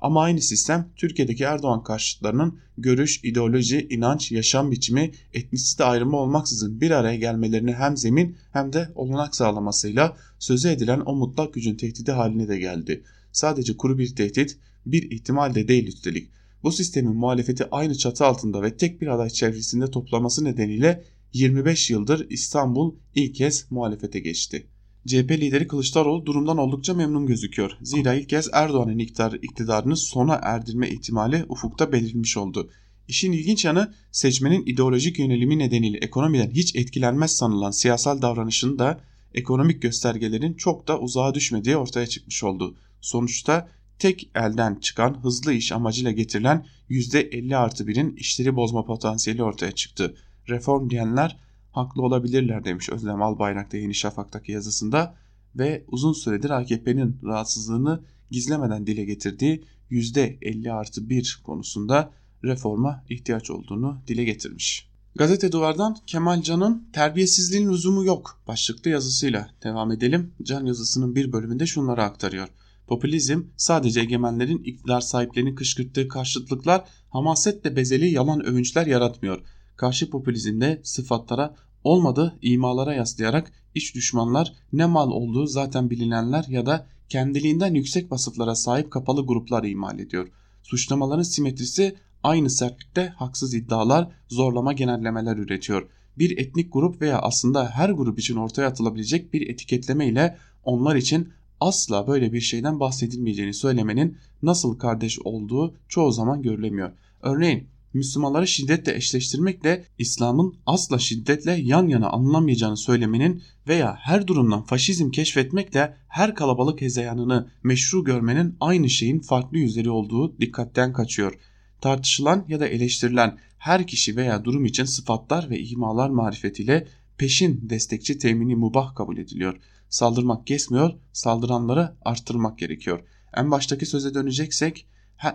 [0.00, 6.90] Ama aynı sistem Türkiye'deki Erdoğan karşıtlarının görüş, ideoloji, inanç, yaşam biçimi, etnisite ayrımı olmaksızın bir
[6.90, 12.48] araya gelmelerine hem zemin hem de olanak sağlamasıyla sözü edilen o mutlak gücün tehdidi haline
[12.48, 13.04] de geldi.
[13.32, 16.30] Sadece kuru bir tehdit, bir ihtimal de değil üstelik.
[16.62, 22.26] Bu sistemin muhalefeti aynı çatı altında ve tek bir aday çevresinde toplaması nedeniyle 25 yıldır
[22.30, 24.66] İstanbul ilk kez muhalefete geçti.
[25.06, 27.70] CHP lideri Kılıçdaroğlu durumdan oldukça memnun gözüküyor.
[27.82, 32.70] Zira ilk kez Erdoğan'ın iktidar, iktidarını sona erdirme ihtimali ufukta belirmiş oldu.
[33.08, 39.00] İşin ilginç yanı seçmenin ideolojik yönelimi nedeniyle ekonomiden hiç etkilenmez sanılan siyasal davranışın da
[39.34, 42.76] ekonomik göstergelerin çok da uzağa düşmediği ortaya çıkmış oldu.
[43.00, 49.72] Sonuçta tek elden çıkan hızlı iş amacıyla getirilen %50 artı 1'in işleri bozma potansiyeli ortaya
[49.72, 50.16] çıktı.
[50.48, 51.36] Reform diyenler
[51.72, 55.14] haklı olabilirler demiş Özlem Albayrak da Yeni Şafak'taki yazısında
[55.56, 62.12] ve uzun süredir AKP'nin rahatsızlığını gizlemeden dile getirdiği %50 artı 1 konusunda
[62.44, 64.90] reforma ihtiyaç olduğunu dile getirmiş.
[65.14, 70.34] Gazete Duvar'dan Kemal Can'ın terbiyesizliğin lüzumu yok başlıklı yazısıyla devam edelim.
[70.42, 72.48] Can yazısının bir bölümünde şunları aktarıyor.
[72.86, 79.42] Popülizm sadece egemenlerin iktidar sahiplerinin kışkırttığı karşıtlıklar hamasetle bezeli yalan övünçler yaratmıyor
[79.80, 86.86] karşı popülizmde sıfatlara olmadı imalara yaslayarak iç düşmanlar ne mal olduğu zaten bilinenler ya da
[87.08, 90.28] kendiliğinden yüksek vasıflara sahip kapalı gruplar imal ediyor.
[90.62, 95.88] Suçlamaların simetrisi aynı sertlikte haksız iddialar, zorlama genellemeler üretiyor.
[96.18, 101.28] Bir etnik grup veya aslında her grup için ortaya atılabilecek bir etiketleme ile onlar için
[101.60, 106.92] asla böyle bir şeyden bahsedilmeyeceğini söylemenin nasıl kardeş olduğu çoğu zaman görülemiyor.
[107.22, 115.10] Örneğin Müslümanları şiddetle eşleştirmekle İslam'ın asla şiddetle yan yana anlamayacağını söylemenin veya her durumdan faşizm
[115.10, 121.38] keşfetmekle her kalabalık hezeyanını meşru görmenin aynı şeyin farklı yüzleri olduğu dikkatten kaçıyor.
[121.80, 126.86] Tartışılan ya da eleştirilen her kişi veya durum için sıfatlar ve imalar marifetiyle
[127.18, 129.60] peşin destekçi temini mubah kabul ediliyor.
[129.88, 133.00] Saldırmak kesmiyor, saldıranları arttırmak gerekiyor.
[133.36, 134.86] En baştaki söze döneceksek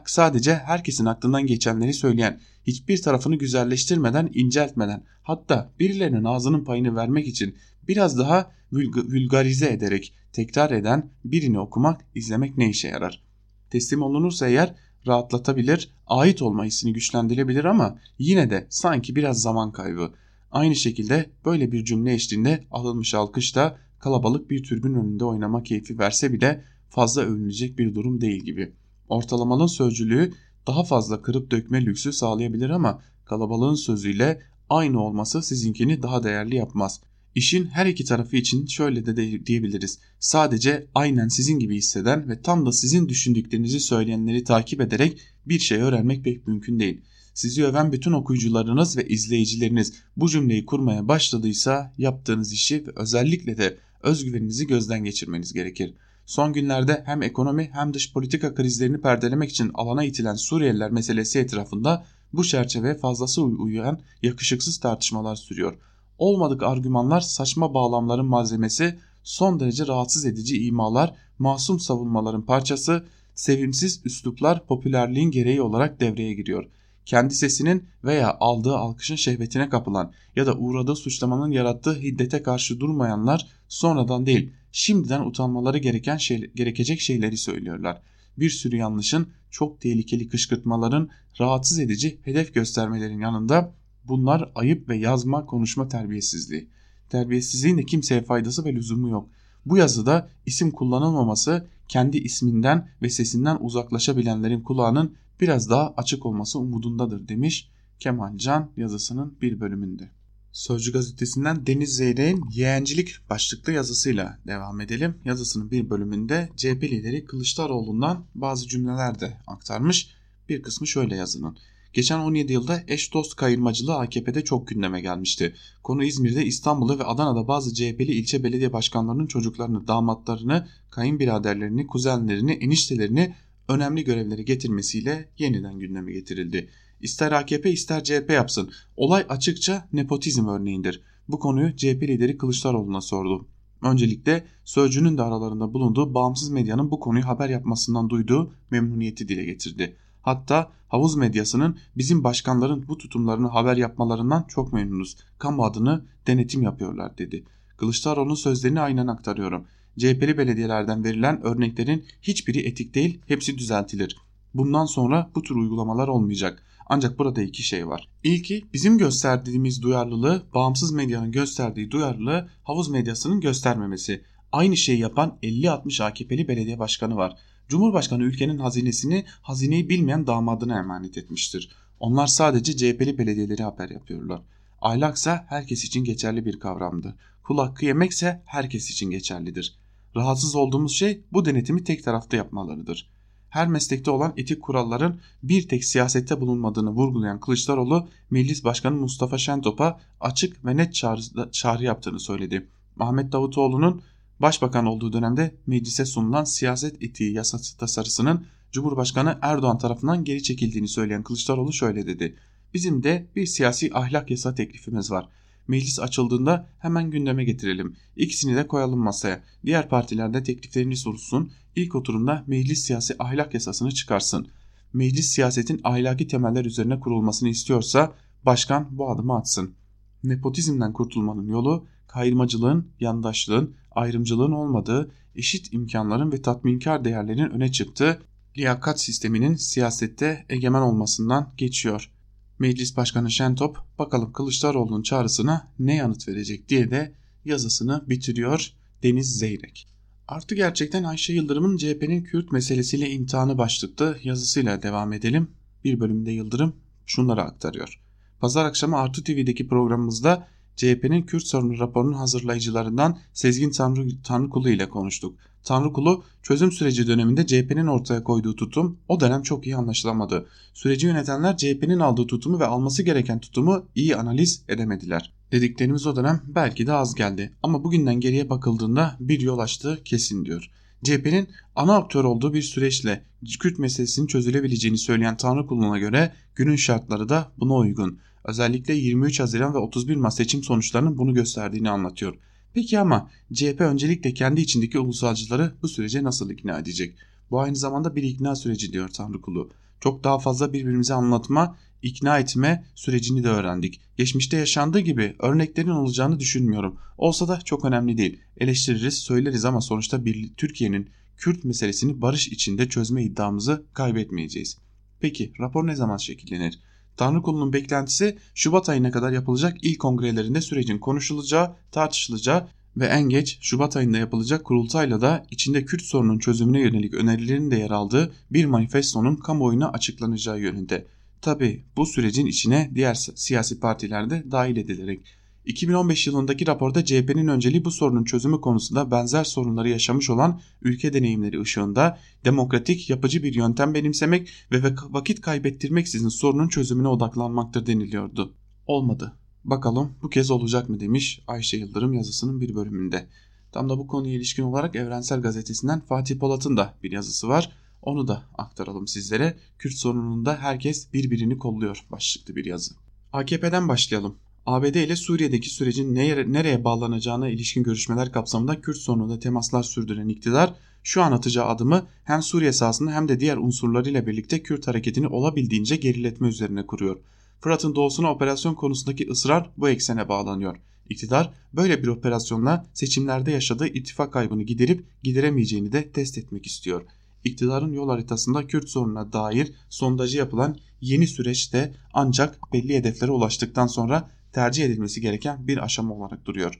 [0.05, 7.57] sadece herkesin aklından geçenleri söyleyen, hiçbir tarafını güzelleştirmeden, inceltmeden, hatta birilerinin ağzının payını vermek için
[7.87, 13.23] biraz daha vulgarize ederek tekrar eden birini okumak, izlemek ne işe yarar?
[13.69, 14.75] Teslim olunursa eğer
[15.07, 20.13] rahatlatabilir, ait olma hissini güçlendirebilir ama yine de sanki biraz zaman kaybı.
[20.51, 25.99] Aynı şekilde böyle bir cümle eşliğinde alınmış alkış da kalabalık bir türbün önünde oynama keyfi
[25.99, 30.33] verse bile fazla övünülecek bir durum değil gibi.'' Ortalamanın sözcülüğü
[30.67, 37.01] daha fazla kırıp dökme lüksü sağlayabilir ama kalabalığın sözüyle aynı olması sizinkini daha değerli yapmaz.
[37.35, 39.99] İşin her iki tarafı için şöyle de diyebiliriz.
[40.19, 45.77] Sadece aynen sizin gibi hisseden ve tam da sizin düşündüklerinizi söyleyenleri takip ederek bir şey
[45.77, 47.01] öğrenmek pek mümkün değil.
[47.33, 53.77] Sizi öven bütün okuyucularınız ve izleyicileriniz bu cümleyi kurmaya başladıysa yaptığınız işi ve özellikle de
[54.03, 55.93] özgüveninizi gözden geçirmeniz gerekir.
[56.25, 62.05] Son günlerde hem ekonomi hem dış politika krizlerini perdelemek için alana itilen Suriyeliler meselesi etrafında
[62.33, 65.77] bu çerçeve fazlası uyan yakışıksız tartışmalar sürüyor.
[66.17, 73.05] Olmadık argümanlar saçma bağlamların malzemesi, son derece rahatsız edici imalar, masum savunmaların parçası,
[73.35, 76.65] sevimsiz üsluplar popülerliğin gereği olarak devreye giriyor.
[77.05, 83.47] Kendi sesinin veya aldığı alkışın şehvetine kapılan ya da uğradığı suçlamanın yarattığı hiddete karşı durmayanlar
[83.67, 88.01] sonradan değil şimdiden utanmaları gereken şey, gerekecek şeyleri söylüyorlar.
[88.37, 91.09] Bir sürü yanlışın, çok tehlikeli kışkırtmaların,
[91.39, 93.73] rahatsız edici hedef göstermelerin yanında
[94.03, 96.67] bunlar ayıp ve yazma konuşma terbiyesizliği.
[97.09, 99.29] Terbiyesizliğin de kimseye faydası ve lüzumu yok.
[99.65, 107.27] Bu yazıda isim kullanılmaması kendi isminden ve sesinden uzaklaşabilenlerin kulağının biraz daha açık olması umudundadır
[107.27, 107.69] demiş
[107.99, 110.09] Kemal Can yazısının bir bölümünde.
[110.55, 115.15] Sözcü gazetesinden Deniz Zeyrek'in yeğencilik başlıklı yazısıyla devam edelim.
[115.25, 120.09] Yazısının bir bölümünde CHP lideri Kılıçdaroğlu'ndan bazı cümleler de aktarmış.
[120.49, 121.57] Bir kısmı şöyle yazının.
[121.93, 125.53] Geçen 17 yılda eş dost kayırmacılığı AKP'de çok gündeme gelmişti.
[125.83, 133.35] Konu İzmir'de, İstanbul'da ve Adana'da bazı CHP'li ilçe belediye başkanlarının çocuklarını, damatlarını, kayınbiraderlerini, kuzenlerini, eniştelerini
[133.67, 136.69] önemli görevleri getirmesiyle yeniden gündeme getirildi.
[137.05, 138.71] İster AKP ister CHP yapsın.
[138.97, 141.01] Olay açıkça nepotizm örneğindir.
[141.27, 143.47] Bu konuyu CHP lideri Kılıçdaroğlu'na sordu.
[143.81, 149.95] Öncelikle Sözcü'nün de aralarında bulunduğu bağımsız medyanın bu konuyu haber yapmasından duyduğu memnuniyeti dile getirdi.
[150.21, 155.17] Hatta havuz medyasının bizim başkanların bu tutumlarını haber yapmalarından çok memnunuz.
[155.37, 157.43] Kamu adını denetim yapıyorlar dedi.
[157.77, 159.65] Kılıçdaroğlu'nun sözlerini aynen aktarıyorum.
[159.97, 164.17] CHP'li belediyelerden verilen örneklerin hiçbiri etik değil, hepsi düzeltilir.
[164.53, 166.64] Bundan sonra bu tür uygulamalar olmayacak.
[166.85, 168.07] Ancak burada iki şey var.
[168.23, 174.23] İlki bizim gösterdiğimiz duyarlılığı bağımsız medyanın gösterdiği duyarlılığı havuz medyasının göstermemesi.
[174.51, 177.37] Aynı şeyi yapan 50-60 AKP'li belediye başkanı var.
[177.67, 181.69] Cumhurbaşkanı ülkenin hazinesini hazineyi bilmeyen damadına emanet etmiştir.
[181.99, 184.41] Onlar sadece CHP'li belediyeleri haber yapıyorlar.
[184.81, 187.15] Ahlaksa herkes için geçerli bir kavramdı.
[187.43, 189.75] Kul hakkı yemekse herkes için geçerlidir.
[190.15, 193.14] Rahatsız olduğumuz şey bu denetimi tek tarafta yapmalarıdır
[193.55, 199.99] her meslekte olan etik kuralların bir tek siyasette bulunmadığını vurgulayan Kılıçdaroğlu, Meclis Başkanı Mustafa Şentop'a
[200.19, 202.67] açık ve net çağrı, çağrı yaptığını söyledi.
[202.99, 204.01] Ahmet Davutoğlu'nun
[204.39, 211.23] başbakan olduğu dönemde meclise sunulan siyaset etiği yasası tasarısının Cumhurbaşkanı Erdoğan tarafından geri çekildiğini söyleyen
[211.23, 212.35] Kılıçdaroğlu şöyle dedi.
[212.73, 215.29] Bizim de bir siyasi ahlak yasa teklifimiz var.
[215.67, 217.95] Meclis açıldığında hemen gündeme getirelim.
[218.15, 219.43] İkisini de koyalım masaya.
[219.65, 221.51] Diğer partiler de tekliflerini sorulsun.
[221.75, 224.47] İlk oturumda meclis siyasi ahlak yasasını çıkarsın.
[224.93, 228.15] Meclis siyasetin ahlaki temeller üzerine kurulmasını istiyorsa
[228.45, 229.75] başkan bu adımı atsın.
[230.23, 238.19] Nepotizmden kurtulmanın yolu kayırmacılığın, yandaşlığın, ayrımcılığın olmadığı, eşit imkanların ve tatminkar değerlerin öne çıktığı
[238.57, 242.11] liyakat sisteminin siyasette egemen olmasından geçiyor.
[242.59, 247.15] Meclis Başkanı Şentop bakalım Kılıçdaroğlu'nun çağrısına ne yanıt verecek diye de
[247.45, 248.71] yazısını bitiriyor
[249.03, 249.94] Deniz Zeyrek.
[250.27, 255.47] Artı gerçekten Ayşe Yıldırım'ın CHP'nin Kürt meselesiyle imtihanı başlıklı yazısıyla devam edelim.
[255.83, 258.01] Bir bölümde Yıldırım şunları aktarıyor.
[258.39, 265.37] Pazar akşamı Artı TV'deki programımızda CHP'nin Kürt sorunu raporunun hazırlayıcılarından Sezgin Tanrı, Tanrıkulu ile konuştuk.
[265.63, 270.47] Tanrıkulu çözüm süreci döneminde CHP'nin ortaya koyduğu tutum o dönem çok iyi anlaşılamadı.
[270.73, 275.33] Süreci yönetenler CHP'nin aldığı tutumu ve alması gereken tutumu iyi analiz edemediler.
[275.51, 280.45] Dediklerimiz o dönem belki de az geldi ama bugünden geriye bakıldığında bir yol açtığı kesin
[280.45, 280.69] diyor.
[281.03, 283.23] CHP'nin ana aktör olduğu bir süreçle
[283.59, 288.19] Kürt meselesinin çözülebileceğini söyleyen Tanrıkulu'na göre günün şartları da buna uygun.
[288.43, 292.35] Özellikle 23 Haziran ve 31 Mart seçim sonuçlarının bunu gösterdiğini anlatıyor.
[292.73, 297.15] Peki ama CHP öncelikle kendi içindeki ulusalcıları bu sürece nasıl ikna edecek?
[297.51, 299.69] Bu aynı zamanda bir ikna süreci diyor Tanrıkulu.
[299.99, 304.01] Çok daha fazla birbirimize anlatma, ikna etme sürecini de öğrendik.
[304.17, 306.97] Geçmişte yaşandığı gibi örneklerin olacağını düşünmüyorum.
[307.17, 308.39] Olsa da çok önemli değil.
[308.57, 314.77] Eleştiririz, söyleriz ama sonuçta bir Türkiye'nin Kürt meselesini barış içinde çözme iddiamızı kaybetmeyeceğiz.
[315.19, 316.79] Peki rapor ne zaman şekillenir?
[317.17, 322.67] Tanrıkulu'nun beklentisi Şubat ayına kadar yapılacak ilk kongrelerinde sürecin konuşulacağı, tartışılacağı
[322.97, 327.75] ve en geç Şubat ayında yapılacak kurultayla da içinde Kürt sorunun çözümüne yönelik önerilerin de
[327.75, 331.07] yer aldığı bir manifestonun kamuoyuna açıklanacağı yönünde.
[331.45, 335.25] Tabi bu sürecin içine diğer siyasi partiler de dahil edilerek
[335.65, 341.61] 2015 yılındaki raporda CHP'nin önceliği bu sorunun çözümü konusunda benzer sorunları yaşamış olan ülke deneyimleri
[341.61, 348.53] ışığında demokratik yapıcı bir yöntem benimsemek ve vakit kaybettirmeksizin sorunun çözümüne odaklanmaktır deniliyordu.
[348.87, 349.33] Olmadı.
[349.63, 353.27] Bakalım bu kez olacak mı demiş Ayşe Yıldırım yazısının bir bölümünde.
[353.71, 357.84] Tam da bu konuya ilişkin olarak Evrensel Gazetesi'nden Fatih Polat'ın da bir yazısı var.
[358.05, 359.57] Onu da aktaralım sizlere.
[359.79, 362.95] Kürt sorununda herkes birbirini kolluyor başlıklı bir yazı.
[363.33, 364.35] AKP'den başlayalım.
[364.65, 366.15] ABD ile Suriye'deki sürecin
[366.53, 372.41] nereye, bağlanacağına ilişkin görüşmeler kapsamında Kürt sorununda temaslar sürdüren iktidar şu an atacağı adımı hem
[372.41, 377.17] Suriye sahasında hem de diğer unsurlarıyla birlikte Kürt hareketini olabildiğince geriletme üzerine kuruyor.
[377.61, 380.77] Fırat'ın doğusuna operasyon konusundaki ısrar bu eksene bağlanıyor.
[381.09, 387.05] İktidar böyle bir operasyonla seçimlerde yaşadığı ittifak kaybını giderip gideremeyeceğini de test etmek istiyor.
[387.45, 394.29] İktidarın yol haritasında Kürt sorununa dair sondajı yapılan yeni süreçte ancak belli hedeflere ulaştıktan sonra
[394.53, 396.79] tercih edilmesi gereken bir aşama olarak duruyor.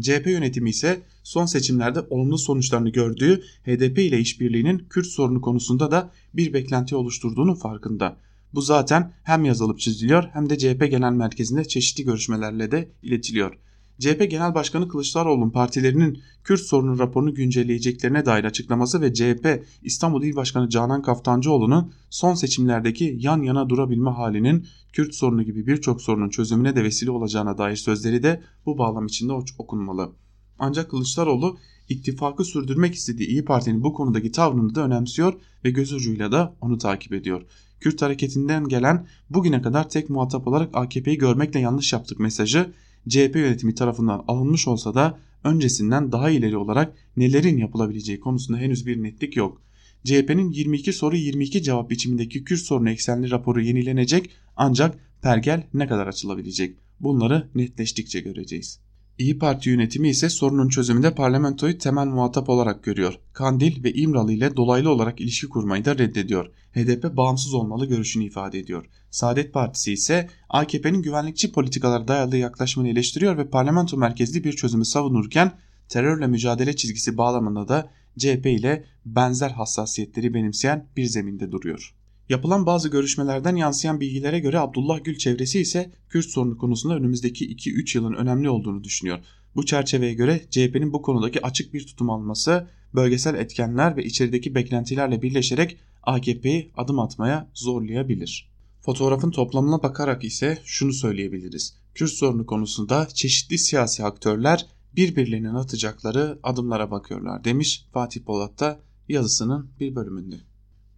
[0.00, 6.10] CHP yönetimi ise son seçimlerde olumlu sonuçlarını gördüğü HDP ile işbirliğinin Kürt sorunu konusunda da
[6.34, 8.16] bir beklenti oluşturduğunu farkında.
[8.54, 13.58] Bu zaten hem yazılıp çiziliyor hem de CHP Genel Merkezi'nde çeşitli görüşmelerle de iletiliyor.
[14.00, 20.36] CHP Genel Başkanı Kılıçdaroğlu'nun partilerinin Kürt sorunu raporunu güncelleyeceklerine dair açıklaması ve CHP İstanbul İl
[20.36, 26.76] Başkanı Canan Kaftancıoğlu'nun son seçimlerdeki yan yana durabilme halinin Kürt sorunu gibi birçok sorunun çözümüne
[26.76, 30.12] de vesile olacağına dair sözleri de bu bağlam içinde okunmalı.
[30.58, 35.34] Ancak Kılıçdaroğlu ittifakı sürdürmek istediği İyi Parti'nin bu konudaki tavrını da önemsiyor
[35.64, 37.42] ve göz ucuyla da onu takip ediyor.
[37.80, 42.72] Kürt hareketinden gelen bugüne kadar tek muhatap olarak AKP'yi görmekle yanlış yaptık mesajı
[43.08, 49.02] CHP yönetimi tarafından alınmış olsa da öncesinden daha ileri olarak nelerin yapılabileceği konusunda henüz bir
[49.02, 49.62] netlik yok.
[50.04, 56.06] CHP'nin 22 soru 22 cevap biçimindeki Kürt sorunu eksenli raporu yenilenecek ancak pergel ne kadar
[56.06, 56.76] açılabilecek?
[57.00, 58.80] Bunları netleştikçe göreceğiz.
[59.18, 63.18] İyi Parti yönetimi ise sorunun çözümünde parlamentoyu temel muhatap olarak görüyor.
[63.32, 66.46] Kandil ve İmralı ile dolaylı olarak ilişki kurmayı da reddediyor.
[66.72, 68.86] HDP bağımsız olmalı görüşünü ifade ediyor.
[69.10, 75.52] Saadet Partisi ise AKP'nin güvenlikçi politikalara dayalı yaklaşımını eleştiriyor ve parlamento merkezli bir çözümü savunurken
[75.88, 81.94] terörle mücadele çizgisi bağlamında da CHP ile benzer hassasiyetleri benimseyen bir zeminde duruyor.
[82.28, 87.98] Yapılan bazı görüşmelerden yansıyan bilgilere göre Abdullah Gül çevresi ise Kürt sorunu konusunda önümüzdeki 2-3
[87.98, 89.18] yılın önemli olduğunu düşünüyor.
[89.56, 95.22] Bu çerçeveye göre CHP'nin bu konudaki açık bir tutum alması bölgesel etkenler ve içerideki beklentilerle
[95.22, 98.50] birleşerek AKP'yi adım atmaya zorlayabilir.
[98.80, 101.74] Fotoğrafın toplamına bakarak ise şunu söyleyebiliriz.
[101.94, 104.66] Kürt sorunu konusunda çeşitli siyasi aktörler
[104.96, 110.47] birbirlerinin atacakları adımlara bakıyorlar demiş Fatih Polat da yazısının bir bölümünde.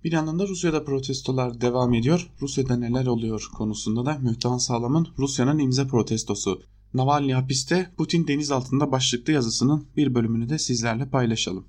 [0.05, 2.31] Bir yandan da Rusya'da protestolar devam ediyor.
[2.41, 6.63] Rusya'da neler oluyor konusunda da Mühtan Sağlam'ın Rusya'nın imza protestosu.
[6.95, 11.67] Navalny hapiste Putin deniz altında başlıklı yazısının bir bölümünü de sizlerle paylaşalım.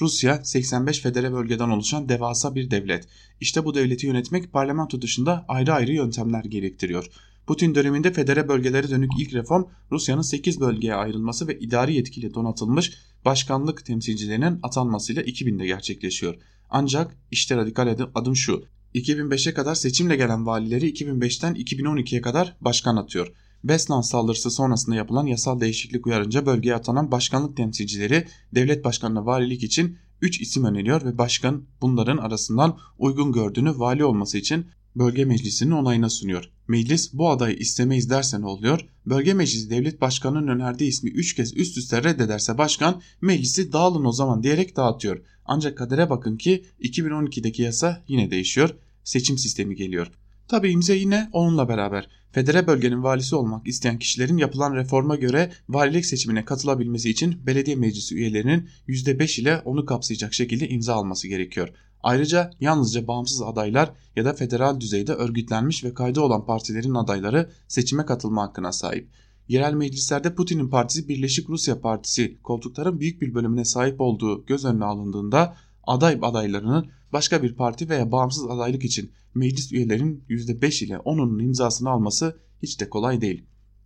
[0.00, 3.08] Rusya 85 federe bölgeden oluşan devasa bir devlet.
[3.40, 7.10] İşte bu devleti yönetmek parlamento dışında ayrı ayrı yöntemler gerektiriyor.
[7.46, 12.92] Putin döneminde federe bölgelere dönük ilk reform Rusya'nın 8 bölgeye ayrılması ve idari yetkiyle donatılmış
[13.24, 16.34] başkanlık temsilcilerinin atanmasıyla 2000'de gerçekleşiyor.
[16.74, 18.64] Ancak işte radikal adım, şu.
[18.94, 23.32] 2005'e kadar seçimle gelen valileri 2005'ten 2012'ye kadar başkan atıyor.
[23.64, 29.98] Beslan saldırısı sonrasında yapılan yasal değişiklik uyarınca bölgeye atanan başkanlık temsilcileri devlet başkanına valilik için
[30.20, 34.66] 3 isim öneriyor ve başkan bunların arasından uygun gördüğünü vali olması için
[34.96, 36.50] bölge meclisinin onayına sunuyor.
[36.68, 38.86] Meclis bu adayı istemeyiz derse ne oluyor?
[39.06, 44.12] Bölge meclisi devlet başkanının önerdiği ismi 3 kez üst üste reddederse başkan meclisi dağılın o
[44.12, 45.22] zaman diyerek dağıtıyor.
[45.46, 48.74] Ancak kadere bakın ki 2012'deki yasa yine değişiyor.
[49.04, 50.12] Seçim sistemi geliyor.
[50.48, 52.08] Tabi imza yine onunla beraber.
[52.32, 58.14] Federe bölgenin valisi olmak isteyen kişilerin yapılan reforma göre valilik seçimine katılabilmesi için belediye meclisi
[58.14, 61.68] üyelerinin %5 ile onu kapsayacak şekilde imza alması gerekiyor.
[62.02, 68.06] Ayrıca yalnızca bağımsız adaylar ya da federal düzeyde örgütlenmiş ve kaydı olan partilerin adayları seçime
[68.06, 69.08] katılma hakkına sahip.
[69.48, 74.84] Yerel meclislerde Putin'in partisi Birleşik Rusya Partisi koltukların büyük bir bölümüne sahip olduğu göz önüne
[74.84, 81.42] alındığında aday adaylarının başka bir parti veya bağımsız adaylık için meclis üyelerinin %5 ile 10'unun
[81.42, 83.44] imzasını alması hiç de kolay değil.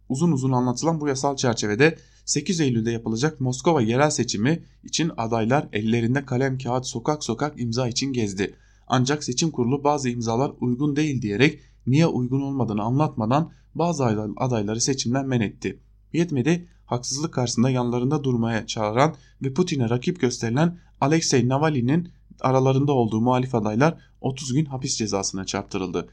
[0.08, 6.24] Uzun uzun anlatılan bu yasal çerçevede 8 Eylül'de yapılacak Moskova yerel seçimi için adaylar ellerinde
[6.24, 8.54] kalem kağıt sokak sokak imza için gezdi.
[8.86, 14.04] Ancak seçim kurulu bazı imzalar uygun değil diyerek niye uygun olmadığını anlatmadan bazı
[14.36, 15.80] adayları seçimden men etti.
[16.12, 22.08] Yetmedi haksızlık karşısında yanlarında durmaya çağıran ve Putin'e rakip gösterilen Alexei Navalny'nin
[22.40, 26.08] aralarında olduğu muhalif adaylar 30 gün hapis cezasına çarptırıldı.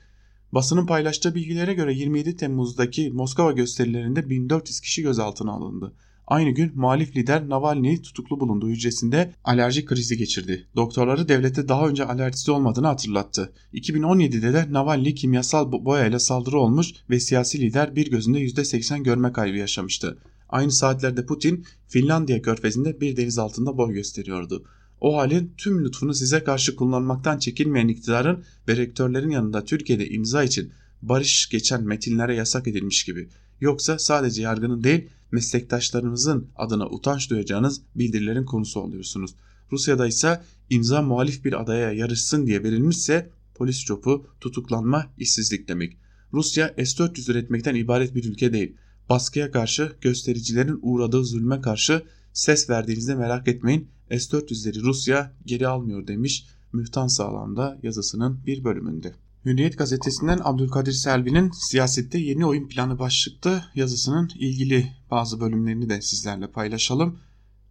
[0.52, 5.94] Basının paylaştığı bilgilere göre 27 Temmuz'daki Moskova gösterilerinde 1400 kişi gözaltına alındı.
[6.28, 10.68] Aynı gün muhalif lider Navalny tutuklu bulunduğu hücresinde alerji krizi geçirdi.
[10.76, 13.54] Doktorları devlete daha önce alerjisi olmadığını hatırlattı.
[13.74, 19.58] 2017'de de Navalny kimyasal boyayla saldırı olmuş ve siyasi lider bir gözünde %80 görme kaybı
[19.58, 20.18] yaşamıştı.
[20.50, 24.66] Aynı saatlerde Putin Finlandiya körfezinde bir deniz altında boy gösteriyordu.
[25.02, 30.72] O halin tüm lütfunu size karşı kullanmaktan çekinmeyen iktidarın ve rektörlerin yanında Türkiye'de imza için
[31.02, 33.30] barış geçen metinlere yasak edilmiş gibi.
[33.64, 39.36] Yoksa sadece yargının değil meslektaşlarınızın adına utanç duyacağınız bildirilerin konusu oluyorsunuz.
[39.72, 45.98] Rusya'da ise imza muhalif bir adaya yarışsın diye verilmişse polis çopu, tutuklanma, işsizlik demek.
[46.34, 48.76] Rusya S-400 üretmekten ibaret bir ülke değil.
[49.10, 52.04] Baskıya karşı, göstericilerin uğradığı zulme karşı
[52.34, 59.14] ses verdiğinizde merak etmeyin S-400'leri Rusya geri almıyor demiş Mühtan Sağlam'da yazısının bir bölümünde.
[59.46, 66.48] Hürriyet gazetesinden Abdülkadir Selvi'nin siyasette yeni oyun planı başlıklı yazısının ilgili bazı bölümlerini de sizlerle
[66.48, 67.20] paylaşalım.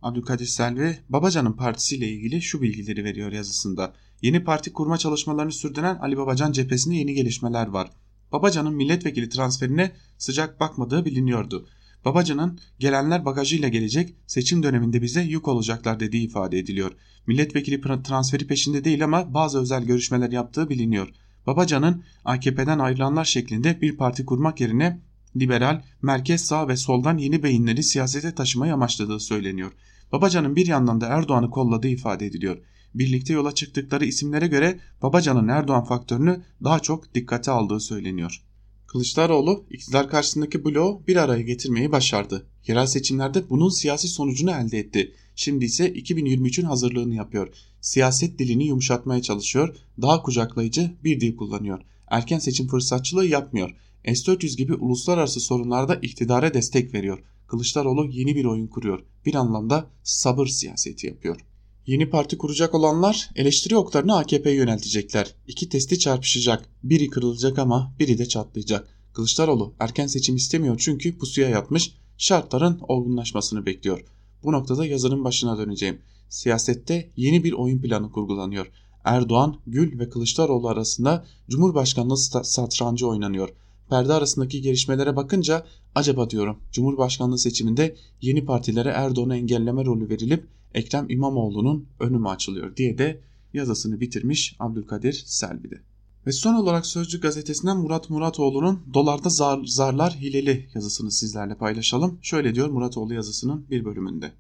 [0.03, 3.95] Abdülkadir Selvi, Babacan'ın partisiyle ilgili şu bilgileri veriyor yazısında.
[4.23, 7.91] Yeni parti kurma çalışmalarını sürdüren Ali Babacan cephesinde yeni gelişmeler var.
[8.33, 11.69] Babacan'ın milletvekili transferine sıcak bakmadığı biliniyordu.
[12.05, 16.93] Babacan'ın gelenler bagajıyla gelecek seçim döneminde bize yük olacaklar dediği ifade ediliyor.
[17.27, 21.09] Milletvekili transferi peşinde değil ama bazı özel görüşmeler yaptığı biliniyor.
[21.47, 25.01] Babacan'ın AKP'den ayrılanlar şeklinde bir parti kurmak yerine
[25.37, 29.73] liberal, merkez sağ ve soldan yeni beyinleri siyasete taşımayı amaçladığı söyleniyor.
[30.13, 32.59] Babacan'ın bir yandan da Erdoğan'ı kolladığı ifade ediliyor.
[32.95, 38.43] Birlikte yola çıktıkları isimlere göre Babacan'ın Erdoğan faktörünü daha çok dikkate aldığı söyleniyor.
[38.87, 42.47] Kılıçdaroğlu iktidar karşısındaki bloğu bir araya getirmeyi başardı.
[42.67, 45.15] Yerel seçimlerde bunun siyasi sonucunu elde etti.
[45.37, 47.49] Şimdi ise 2023'ün hazırlığını yapıyor.
[47.83, 51.81] Siyaset dilini yumuşatmaya çalışıyor, daha kucaklayıcı bir dil kullanıyor.
[52.09, 53.77] Erken seçim fırsatçılığı yapmıyor.
[54.05, 57.19] S-400 gibi uluslararası sorunlarda iktidara destek veriyor.
[57.47, 59.05] Kılıçdaroğlu yeni bir oyun kuruyor.
[59.27, 61.41] Bir anlamda sabır siyaseti yapıyor.
[61.87, 65.35] Yeni parti kuracak olanlar eleştiri oklarını AKP'ye yöneltecekler.
[65.47, 66.69] İki testi çarpışacak.
[66.83, 68.89] Biri kırılacak ama biri de çatlayacak.
[69.13, 74.05] Kılıçdaroğlu erken seçim istemiyor çünkü pusuya yatmış, şartların olgunlaşmasını bekliyor.
[74.45, 75.99] Bu noktada yazının başına döneceğim.
[76.33, 78.71] Siyasette yeni bir oyun planı kurgulanıyor.
[79.05, 83.49] Erdoğan, Gül ve Kılıçdaroğlu arasında Cumhurbaşkanlığı satrancı oynanıyor.
[83.91, 91.11] Perde arasındaki gelişmelere bakınca acaba diyorum Cumhurbaşkanlığı seçiminde yeni partilere Erdoğan'ı engelleme rolü verilip Ekrem
[91.11, 93.21] İmamoğlu'nun önü mü açılıyor diye de
[93.55, 95.81] yazısını bitirmiş Abdülkadir Selvi'de.
[96.27, 102.19] Ve son olarak Sözcü gazetesinden Murat Muratoğlu'nun Dolarda zar, Zarlar Hileli yazısını sizlerle paylaşalım.
[102.23, 104.33] Şöyle diyor Muratoğlu yazısının bir bölümünde.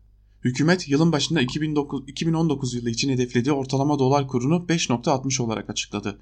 [0.44, 6.18] Hükümet yılın başında 2009, 2019 yılı için hedeflediği ortalama dolar kurunu 5.60 olarak açıkladı.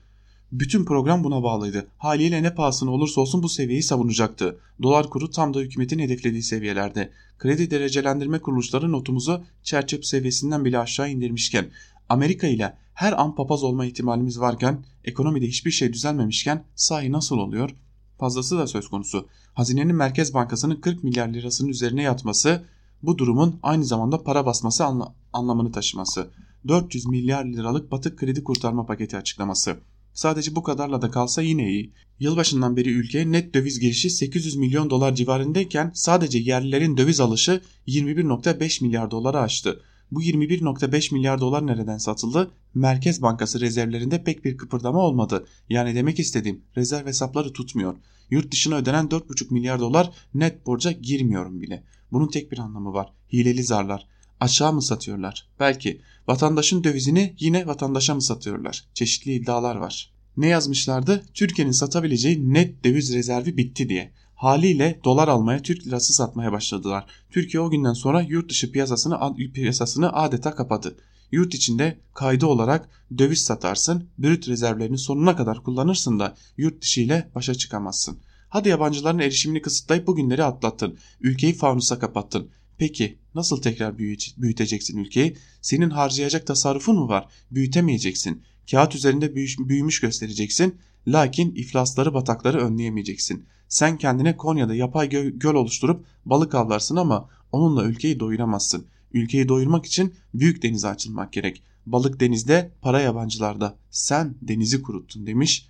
[0.53, 1.87] Bütün program buna bağlıydı.
[1.99, 4.59] Haliyle ne pahasına olursa olsun bu seviyeyi savunacaktı.
[4.83, 7.11] Dolar kuru tam da hükümetin hedeflediği seviyelerde.
[7.39, 11.71] Kredi derecelendirme kuruluşları notumuzu çerçeve seviyesinden bile aşağı indirmişken
[12.09, 17.71] Amerika ile her an papaz olma ihtimalimiz varken ekonomide hiçbir şey düzelmemişken sahi nasıl oluyor?
[18.19, 19.29] Fazlası da söz konusu.
[19.55, 22.65] Hazinenin Merkez Bankası'nın 40 milyar lirasının üzerine yatması
[23.03, 26.31] bu durumun aynı zamanda para basması anla anlamını taşıması.
[26.69, 29.77] 400 milyar liralık batık kredi kurtarma paketi açıklaması.
[30.13, 31.93] Sadece bu kadarla da kalsa yine iyi.
[32.19, 38.85] Yılbaşından beri ülkeye net döviz girişi 800 milyon dolar civarındayken sadece yerlilerin döviz alışı 21.5
[38.85, 39.81] milyar dolara aştı.
[40.11, 42.51] Bu 21.5 milyar dolar nereden satıldı?
[42.75, 45.47] Merkez Bankası rezervlerinde pek bir kıpırdama olmadı.
[45.69, 47.97] Yani demek istediğim rezerv hesapları tutmuyor.
[48.31, 51.85] Yurt dışına ödenen 4.5 milyar dolar net borca girmiyorum bile.
[52.13, 53.13] Bunun tek bir anlamı var.
[53.33, 54.07] Hileli zarlar.
[54.41, 55.49] Aşağı mı satıyorlar?
[55.61, 56.01] Belki.
[56.29, 58.85] Vatandaşın dövizini yine vatandaşa mı satıyorlar?
[58.95, 60.13] Çeşitli iddialar var.
[60.37, 61.25] Ne yazmışlardı?
[61.35, 64.13] Türkiye'nin satabileceği net döviz rezervi bitti diye.
[64.35, 67.07] Haliyle dolar almaya Türk lirası satmaya başladılar.
[67.31, 70.97] Türkiye o günden sonra yurt dışı piyasasını, piyasasını adeta kapadı.
[71.33, 72.89] Yurt içinde kaydı olarak
[73.19, 78.19] döviz satarsın, brüt rezervlerini sonuna kadar kullanırsın da yurt dışı ile başa çıkamazsın.
[78.51, 80.99] Hadi yabancıların erişimini kısıtlayıp bugünleri atlattın.
[81.21, 82.51] Ülkeyi fanusa kapattın.
[82.79, 83.99] Peki nasıl tekrar
[84.37, 85.37] büyüteceksin ülkeyi?
[85.63, 87.29] Senin harcayacak tasarrufun mu var?
[87.51, 88.43] Büyütemeyeceksin.
[88.71, 89.35] Kağıt üzerinde
[89.69, 90.75] büyümüş göstereceksin.
[91.07, 93.45] Lakin iflasları batakları önleyemeyeceksin.
[93.69, 98.87] Sen kendine Konya'da yapay gö göl oluşturup balık avlarsın ama onunla ülkeyi doyuramazsın.
[99.13, 101.63] Ülkeyi doyurmak için büyük denize açılmak gerek.
[101.87, 103.77] Balık denizde, para yabancılarda.
[103.91, 105.70] Sen denizi kuruttun demiş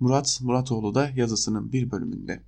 [0.00, 2.42] Murat Muratoğlu da yazısının bir bölümünde.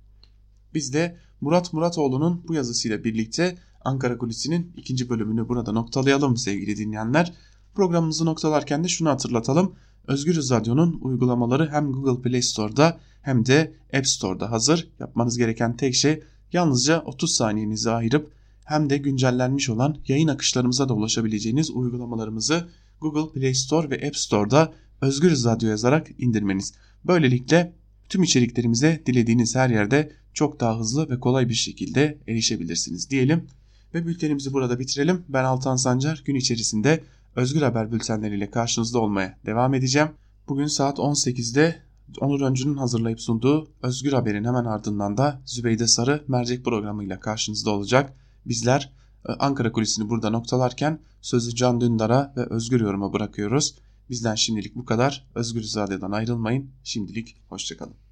[0.73, 7.33] Biz de Murat Muratoğlu'nun bu yazısıyla birlikte Ankara Kulisi'nin ikinci bölümünü burada noktalayalım sevgili dinleyenler.
[7.75, 9.75] Programımızı noktalarken de şunu hatırlatalım.
[10.07, 14.89] Özgürüz Radyo'nun uygulamaları hem Google Play Store'da hem de App Store'da hazır.
[14.99, 16.23] Yapmanız gereken tek şey
[16.53, 18.31] yalnızca 30 saniyenizi ayırıp
[18.65, 22.67] hem de güncellenmiş olan yayın akışlarımıza da ulaşabileceğiniz uygulamalarımızı
[23.01, 24.73] Google Play Store ve App Store'da
[25.03, 26.73] Özgürüz Radyo yazarak indirmeniz.
[27.05, 27.73] Böylelikle
[28.09, 33.47] tüm içeriklerimize dilediğiniz her yerde çok daha hızlı ve kolay bir şekilde erişebilirsiniz diyelim.
[33.93, 35.23] Ve bültenimizi burada bitirelim.
[35.29, 37.03] Ben Altan Sancar gün içerisinde
[37.35, 40.09] Özgür Haber bültenleriyle karşınızda olmaya devam edeceğim.
[40.47, 41.75] Bugün saat 18'de
[42.19, 48.13] Onur Öncü'nün hazırlayıp sunduğu Özgür Haber'in hemen ardından da Zübeyde Sarı mercek programıyla karşınızda olacak.
[48.45, 48.91] Bizler
[49.29, 53.75] e, Ankara kulisini burada noktalarken sözü Can Dündar'a ve Özgür Yorum'a bırakıyoruz.
[54.09, 55.27] Bizden şimdilik bu kadar.
[55.35, 56.71] Özgür Radyo'dan ayrılmayın.
[56.83, 58.03] Şimdilik hoşçakalın.